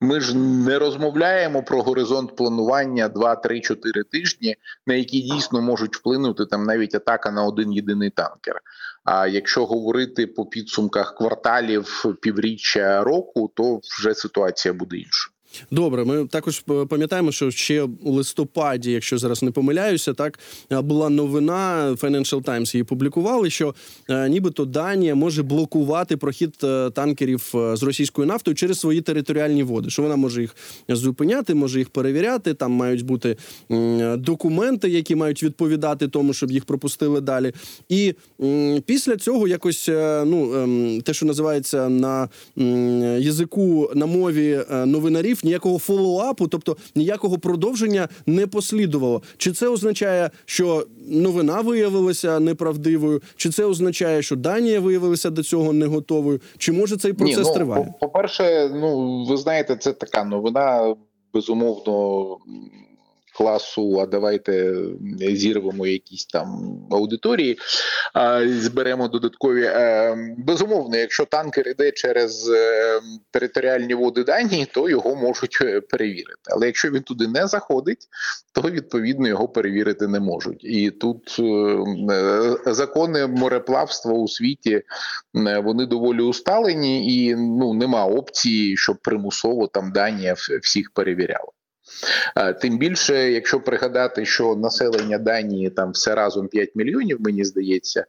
ми 0.00 0.20
ж 0.20 0.36
не 0.38 0.78
розмовляємо 0.78 1.62
про 1.62 1.82
горизонт 1.82 2.36
планування 2.36 3.08
2-3-4 3.08 4.04
тижні, 4.10 4.56
на 4.86 4.94
які 4.94 5.20
дійсно 5.20 5.60
можуть 5.60 5.96
вплинути 5.96 6.46
там 6.46 6.64
навіть 6.64 6.94
атака 6.94 7.30
на 7.30 7.44
один 7.44 7.72
єдиний 7.72 8.10
танкер. 8.10 8.60
А 9.04 9.26
якщо 9.26 9.66
говорити 9.66 10.26
по 10.26 10.46
підсумках 10.46 11.16
кварталів 11.16 12.04
півріччя 12.22 13.04
року, 13.04 13.52
то 13.54 13.80
вже 13.98 14.14
ситуація 14.14 14.74
буде 14.74 14.96
інша. 14.96 15.33
Добре, 15.70 16.04
ми 16.04 16.26
також 16.26 16.60
пам'ятаємо, 16.88 17.32
що 17.32 17.50
ще 17.50 17.82
у 17.82 18.12
листопаді, 18.12 18.92
якщо 18.92 19.18
зараз 19.18 19.42
не 19.42 19.50
помиляюся, 19.50 20.14
так 20.14 20.38
була 20.70 21.08
новина 21.08 21.90
Financial 22.00 22.42
Times 22.44 22.74
її 22.74 22.84
публікували, 22.84 23.50
що 23.50 23.74
е, 24.10 24.28
нібито 24.28 24.64
Данія 24.64 25.14
може 25.14 25.42
блокувати 25.42 26.16
прохід 26.16 26.54
е, 26.64 26.90
танкерів 26.90 27.52
е, 27.54 27.76
з 27.76 27.82
російською 27.82 28.26
нафтою 28.26 28.54
через 28.54 28.80
свої 28.80 29.00
територіальні 29.00 29.62
води. 29.62 29.90
Що 29.90 30.02
вона 30.02 30.16
може 30.16 30.40
їх 30.40 30.56
зупиняти, 30.88 31.54
може 31.54 31.78
їх 31.78 31.90
перевіряти. 31.90 32.54
Там 32.54 32.72
мають 32.72 33.02
бути 33.02 33.36
документи, 34.16 34.88
які 34.88 35.14
мають 35.14 35.42
відповідати 35.42 36.08
тому, 36.08 36.32
щоб 36.32 36.50
їх 36.50 36.64
пропустили 36.64 37.20
далі. 37.20 37.52
І 37.88 38.14
після 38.86 39.16
цього 39.16 39.48
якось 39.48 39.88
ну 40.26 40.54
ем, 40.54 41.00
те, 41.00 41.14
що 41.14 41.26
називається 41.26 41.88
на 41.88 42.28
язику 43.18 43.90
на 43.94 44.06
мові 44.06 44.60
новинарів 44.86 45.40
ніякого 45.44 45.78
фоллоуапу, 45.78 46.48
тобто 46.48 46.76
ніякого 46.94 47.38
продовження 47.38 48.08
не 48.26 48.46
послідувало. 48.46 49.22
Чи 49.36 49.52
це 49.52 49.68
означає, 49.68 50.30
що 50.44 50.86
новина 51.08 51.60
виявилася 51.60 52.40
неправдивою? 52.40 53.22
Чи 53.36 53.50
це 53.50 53.64
означає, 53.64 54.22
що 54.22 54.36
Данія 54.36 54.80
виявилася 54.80 55.30
до 55.30 55.42
цього 55.42 55.72
не 55.72 55.86
готовою? 55.86 56.40
Чи 56.58 56.72
може 56.72 56.96
цей 56.96 57.12
процес 57.12 57.38
Ні, 57.38 57.44
ну, 57.46 57.54
триває? 57.54 57.94
По 58.00 58.08
перше, 58.08 58.70
ну 58.74 59.24
ви 59.24 59.36
знаєте, 59.36 59.76
це 59.76 59.92
така 59.92 60.24
новина 60.24 60.94
безумовно 61.34 62.36
класу, 63.34 64.00
а 64.00 64.06
давайте 64.06 64.74
зірвемо 65.18 65.86
якісь 65.86 66.26
там 66.26 66.78
аудиторії, 66.90 67.58
зберемо 68.46 69.08
додаткові. 69.08 69.64
Е, 69.64 70.16
безумовно, 70.38 70.96
якщо 70.96 71.24
танкер 71.24 71.68
іде 71.68 71.90
через 71.90 72.48
е, 72.48 73.00
територіальні 73.30 73.94
води 73.94 74.24
Данії, 74.24 74.66
то 74.72 74.88
його 74.88 75.14
можуть 75.14 75.58
е, 75.60 75.80
перевірити. 75.80 76.42
Але 76.50 76.66
якщо 76.66 76.90
він 76.90 77.02
туди 77.02 77.28
не 77.28 77.46
заходить, 77.46 78.08
то 78.52 78.60
відповідно 78.70 79.28
його 79.28 79.48
перевірити 79.48 80.08
не 80.08 80.20
можуть. 80.20 80.64
І 80.64 80.90
тут 80.90 81.40
закони 82.66 83.26
мореплавства 83.26 84.12
у 84.12 84.28
світі 84.28 84.82
вони 85.62 85.86
доволі 85.86 86.20
усталені, 86.20 87.16
і 87.16 87.34
ну 87.36 87.74
нема 87.74 88.04
опції, 88.04 88.76
щоб 88.76 88.96
примусово 89.02 89.66
там 89.66 89.92
Данія 89.92 90.34
всіх 90.62 90.90
перевіряла. 90.90 91.48
Тим 92.60 92.78
більше, 92.78 93.32
якщо 93.32 93.60
пригадати, 93.60 94.26
що 94.26 94.56
населення 94.56 95.18
Данії 95.18 95.70
там 95.70 95.90
все 95.90 96.14
разом 96.14 96.48
5 96.48 96.70
мільйонів, 96.74 97.20
мені 97.20 97.44
здається, 97.44 98.06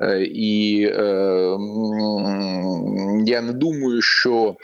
е, 0.00 0.22
і 0.24 0.82
е, 0.84 1.58
я 3.26 3.42
не 3.42 3.52
думаю, 3.52 4.02
що 4.02 4.56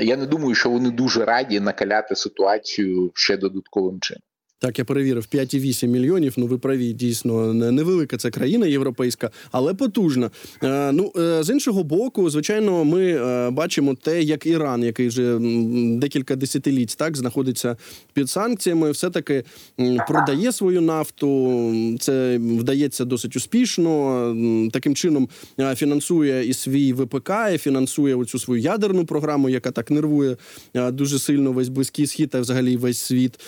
я 0.00 0.16
не 0.16 0.26
думаю, 0.26 0.54
що 0.54 0.70
вони 0.70 0.90
дуже 0.90 1.24
раді 1.24 1.60
накаляти 1.60 2.16
ситуацію 2.16 3.10
ще 3.14 3.36
додатковим 3.36 4.00
чином. 4.00 4.22
Так, 4.62 4.78
я 4.78 4.84
перевірив 4.84 5.26
5,8 5.32 5.86
мільйонів. 5.86 6.34
Ну, 6.36 6.46
ви 6.46 6.58
праві, 6.58 6.92
дійсно 6.92 7.54
невелика 7.54 8.16
це 8.16 8.30
країна 8.30 8.66
європейська, 8.66 9.30
але 9.50 9.74
потужна. 9.74 10.30
Е, 10.62 10.92
ну 10.92 11.12
е, 11.16 11.42
з 11.42 11.50
іншого 11.50 11.84
боку, 11.84 12.30
звичайно, 12.30 12.84
ми 12.84 13.06
е, 13.06 13.50
бачимо 13.50 13.96
те, 14.02 14.22
як 14.22 14.46
Іран, 14.46 14.82
який 14.82 15.08
вже 15.08 15.38
декілька 15.98 16.36
десятиліть 16.36 16.94
так 16.98 17.16
знаходиться 17.16 17.76
під 18.12 18.30
санкціями, 18.30 18.90
все 18.90 19.10
таки 19.10 19.44
продає 20.08 20.52
свою 20.52 20.80
нафту. 20.80 21.74
Це 22.00 22.38
вдається 22.38 23.04
досить 23.04 23.36
успішно. 23.36 24.70
Таким 24.72 24.94
чином 24.94 25.28
е, 25.60 25.74
фінансує 25.74 26.48
і 26.48 26.52
свій 26.52 26.92
ВПК, 26.92 27.30
і 27.54 27.58
фінансує 27.58 28.14
оцю 28.14 28.38
свою 28.38 28.62
ядерну 28.62 29.04
програму, 29.04 29.48
яка 29.48 29.70
так 29.70 29.90
нервує 29.90 30.36
е, 30.74 30.90
дуже 30.90 31.18
сильно 31.18 31.52
весь 31.52 31.68
близький 31.68 32.06
схід 32.06 32.30
та 32.30 32.40
взагалі 32.40 32.76
весь 32.76 32.98
світ. 32.98 33.40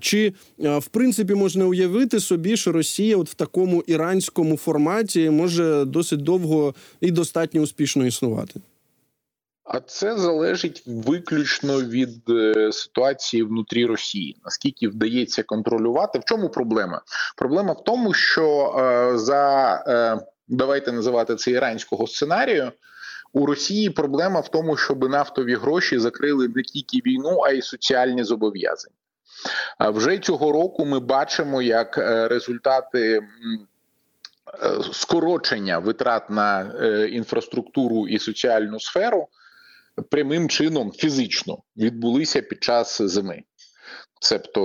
Чи 0.00 0.32
в 0.58 0.86
принципі 0.86 1.34
можна 1.34 1.66
уявити 1.66 2.20
собі, 2.20 2.56
що 2.56 2.72
Росія, 2.72 3.16
от 3.16 3.28
в 3.28 3.34
такому 3.34 3.82
іранському 3.86 4.56
форматі, 4.56 5.30
може 5.30 5.84
досить 5.84 6.22
довго 6.22 6.74
і 7.00 7.10
достатньо 7.10 7.60
успішно 7.60 8.06
існувати? 8.06 8.60
А 9.64 9.80
це 9.80 10.16
залежить 10.16 10.82
виключно 10.86 11.80
від 11.82 12.30
е, 12.30 12.72
ситуації 12.72 13.42
внутрі 13.42 13.86
Росії. 13.86 14.36
Наскільки 14.44 14.88
вдається 14.88 15.42
контролювати? 15.42 16.18
В 16.18 16.24
чому 16.24 16.48
проблема? 16.48 17.02
Проблема 17.36 17.72
в 17.72 17.84
тому, 17.84 18.14
що 18.14 18.74
е, 18.78 19.18
за 19.18 19.74
е, 19.86 20.26
давайте 20.48 20.92
називати 20.92 21.36
це 21.36 21.50
іранського 21.50 22.06
сценарію. 22.06 22.72
У 23.32 23.46
Росії 23.46 23.90
проблема 23.90 24.40
в 24.40 24.48
тому, 24.48 24.76
щоб 24.76 25.10
нафтові 25.10 25.54
гроші 25.54 25.98
закрили 25.98 26.48
не 26.48 26.62
тільки 26.62 27.10
війну, 27.10 27.40
а 27.46 27.50
й 27.50 27.62
соціальні 27.62 28.24
зобов'язання. 28.24 28.94
Вже 29.80 30.18
цього 30.18 30.52
року 30.52 30.84
ми 30.84 31.00
бачимо, 31.00 31.62
як 31.62 31.98
е, 31.98 32.28
результати 32.28 33.20
е, 33.20 33.22
скорочення 34.92 35.78
витрат 35.78 36.30
на 36.30 36.74
е, 36.80 37.08
інфраструктуру 37.08 38.08
і 38.08 38.18
соціальну 38.18 38.80
сферу 38.80 39.28
прямим 40.10 40.48
чином 40.48 40.92
фізично 40.92 41.58
відбулися 41.76 42.42
під 42.42 42.62
час 42.62 43.02
зими. 43.02 43.42
Цебто 44.20 44.62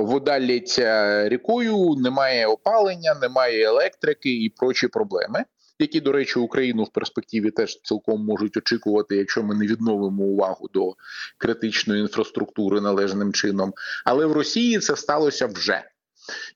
вода 0.00 0.40
лється 0.40 1.28
рікою, 1.28 1.94
немає 1.98 2.46
опалення, 2.46 3.14
немає 3.14 3.64
електрики 3.64 4.44
і 4.44 4.48
прочі 4.48 4.88
проблеми, 4.88 5.44
які, 5.78 6.00
до 6.00 6.12
речі, 6.12 6.38
Україну 6.38 6.82
в 6.82 6.92
перспективі 6.92 7.50
теж 7.50 7.80
цілком 7.82 8.24
можуть 8.24 8.56
очікувати, 8.56 9.16
якщо 9.16 9.42
ми 9.42 9.54
не 9.54 9.66
відновимо 9.66 10.22
увагу 10.22 10.68
до 10.74 10.94
критичної 11.38 12.00
інфраструктури 12.00 12.80
належним 12.80 13.32
чином. 13.32 13.72
Але 14.04 14.26
в 14.26 14.32
Росії 14.32 14.78
це 14.78 14.96
сталося 14.96 15.46
вже. 15.46 15.82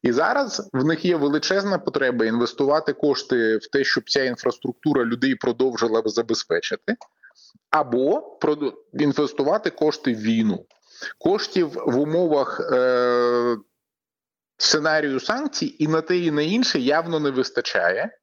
І 0.02 0.12
зараз 0.12 0.70
в 0.72 0.84
них 0.84 1.04
є 1.04 1.16
величезна 1.16 1.78
потреба 1.78 2.24
інвестувати 2.24 2.92
кошти 2.92 3.56
в 3.56 3.66
те, 3.66 3.84
щоб 3.84 4.10
ця 4.10 4.24
інфраструктура 4.24 5.04
людей 5.04 5.34
продовжила 5.34 6.02
забезпечити, 6.06 6.96
або 7.70 8.38
інвестувати 8.92 9.70
кошти 9.70 10.14
в 10.14 10.20
війну. 10.20 10.66
Коштів 11.18 11.68
в 11.86 11.98
умовах 11.98 12.60
е- 12.72 13.56
сценарію 14.56 15.20
санкцій 15.20 15.76
і 15.78 15.88
на 15.88 16.00
те, 16.00 16.18
і 16.18 16.30
на 16.30 16.42
інше 16.42 16.78
явно 16.78 17.20
не 17.20 17.30
вистачає. 17.30 18.19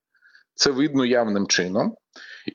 Це 0.57 0.71
видно 0.71 1.05
явним 1.05 1.47
чином. 1.47 1.95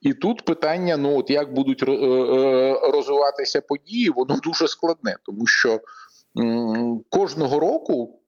І 0.01 0.15
тут 0.15 0.45
питання: 0.45 0.97
ну 0.97 1.19
от 1.19 1.31
як 1.31 1.53
будуть 1.53 1.83
е, 1.83 1.93
е, 1.93 2.81
розвиватися 2.93 3.61
події, 3.61 4.11
воно 4.11 4.37
дуже 4.43 4.69
складне, 4.69 5.17
тому 5.27 5.47
що 5.47 5.81
кожного 7.11 7.61
року 7.61 8.19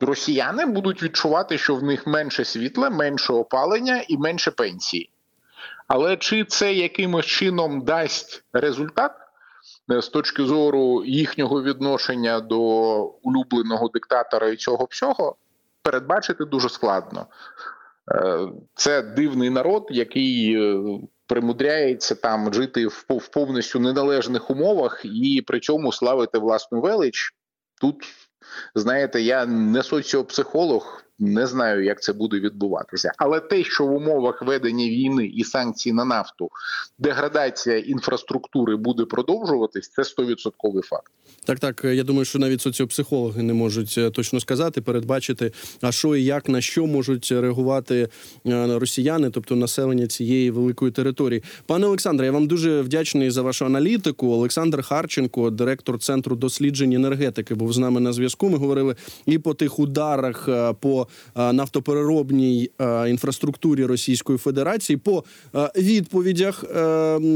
росіяни 0.00 0.66
будуть 0.66 1.02
відчувати, 1.02 1.58
що 1.58 1.74
в 1.74 1.82
них 1.82 2.06
менше 2.06 2.44
світла, 2.44 2.90
менше 2.90 3.32
опалення 3.32 4.04
і 4.08 4.18
менше 4.18 4.50
пенсії. 4.50 5.10
Але 5.88 6.16
чи 6.16 6.44
це 6.44 6.74
якимось 6.74 7.26
чином 7.26 7.80
дасть 7.80 8.44
результат 8.52 9.12
е, 9.92 10.02
з 10.02 10.08
точки 10.08 10.44
зору 10.44 11.04
їхнього 11.04 11.62
відношення 11.62 12.40
до 12.40 12.60
улюбленого 13.04 13.88
диктатора 13.88 14.48
і 14.48 14.56
цього 14.56 14.86
всього, 14.90 15.36
передбачити 15.82 16.44
дуже 16.44 16.68
складно. 16.68 17.26
Е, 18.14 18.48
Це 18.74 19.02
дивний 19.02 19.50
народ, 19.50 19.86
який 19.90 20.54
е, 20.56 20.82
примудряється 21.26 22.14
там 22.14 22.54
жити 22.54 22.86
в 22.86 23.04
пов- 23.08 23.18
в 23.18 23.28
повністю 23.28 23.80
неналежних 23.80 24.50
умовах 24.50 25.00
і 25.04 25.42
при 25.46 25.60
цьому 25.60 25.92
славити 25.92 26.38
власну 26.38 26.80
велич. 26.80 27.34
Тут 27.80 27.96
знаєте, 28.74 29.20
я 29.20 29.46
не 29.46 29.82
соціопсихолог, 29.82 31.02
не 31.18 31.46
знаю, 31.46 31.84
як 31.84 32.02
це 32.02 32.12
буде 32.12 32.40
відбуватися. 32.40 33.12
Але 33.18 33.40
те, 33.40 33.64
що 33.64 33.86
в 33.86 33.92
умовах 33.92 34.42
ведення 34.42 34.86
війни 34.86 35.26
і 35.26 35.44
санкцій 35.44 35.92
на 35.92 36.04
нафту 36.04 36.50
деградація 36.98 37.78
інфраструктури 37.78 38.76
буде 38.76 39.04
продовжуватись, 39.04 39.88
це 39.88 40.02
100% 40.02 40.82
факт. 40.82 41.12
Так, 41.44 41.58
так. 41.58 41.84
Я 41.84 42.02
думаю, 42.02 42.24
що 42.24 42.38
навіть 42.38 42.60
соціопсихологи 42.60 43.42
не 43.42 43.52
можуть 43.52 43.94
е, 43.98 44.10
точно 44.10 44.40
сказати, 44.40 44.80
передбачити, 44.80 45.52
а 45.80 45.92
що 45.92 46.16
і 46.16 46.24
як 46.24 46.48
на 46.48 46.60
що 46.60 46.86
можуть 46.86 47.32
реагувати 47.32 48.08
е, 48.46 48.78
росіяни, 48.78 49.30
тобто 49.30 49.56
населення 49.56 50.06
цієї 50.06 50.50
великої 50.50 50.92
території. 50.92 51.42
Пане 51.66 51.86
Олександре, 51.86 52.26
я 52.26 52.32
вам 52.32 52.46
дуже 52.46 52.80
вдячний 52.80 53.30
за 53.30 53.42
вашу 53.42 53.66
аналітику. 53.66 54.32
Олександр 54.32 54.82
Харченко, 54.82 55.50
директор 55.50 55.98
центру 55.98 56.36
досліджень 56.36 56.92
енергетики, 56.92 57.54
був 57.54 57.72
з 57.72 57.78
нами 57.78 58.00
на 58.00 58.12
зв'язку. 58.12 58.48
Ми 58.48 58.58
говорили 58.58 58.96
і 59.26 59.38
по 59.38 59.54
тих 59.54 59.78
ударах 59.78 60.48
е, 60.48 60.72
по 61.02 61.40
е, 61.40 61.52
нафтопереробній 61.52 62.70
е, 62.80 63.10
інфраструктурі 63.10 63.84
Російської 63.84 64.38
Федерації, 64.38 64.96
по 64.96 65.24
е, 65.54 65.70
відповідях 65.76 66.64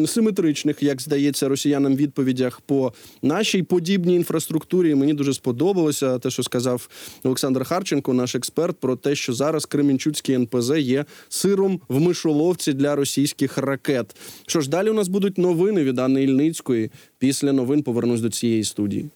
симетричних, 0.06 0.82
як 0.82 1.02
здається, 1.02 1.48
росіянам 1.48 1.96
відповідях 1.96 2.60
по 2.60 2.92
нашій 3.22 3.62
подібній 3.62 4.14
інфраструктурі. 4.14 4.94
Мені 4.94 5.14
дуже 5.14 5.34
сподобалося 5.34 6.18
те, 6.18 6.30
що 6.30 6.42
сказав 6.42 6.88
Олександр 7.24 7.64
Харченко, 7.64 8.14
наш 8.14 8.34
експерт, 8.34 8.76
про 8.76 8.96
те, 8.96 9.14
що 9.14 9.32
зараз 9.32 9.66
Кременчуцький 9.66 10.34
НПЗ 10.34 10.70
є 10.78 11.04
сиром 11.28 11.80
в 11.88 12.00
мишоловці 12.00 12.72
для 12.72 12.96
російських 12.96 13.58
ракет. 13.58 14.16
Що 14.46 14.60
ж, 14.60 14.70
далі 14.70 14.90
у 14.90 14.94
нас 14.94 15.08
будуть 15.08 15.38
новини 15.38 15.84
від 15.84 15.98
Анни 15.98 16.22
Ільницької. 16.22 16.90
Після 17.18 17.52
новин 17.52 17.82
повернусь 17.82 18.20
до 18.20 18.30
цієї 18.30 18.64
студії. 18.64 19.10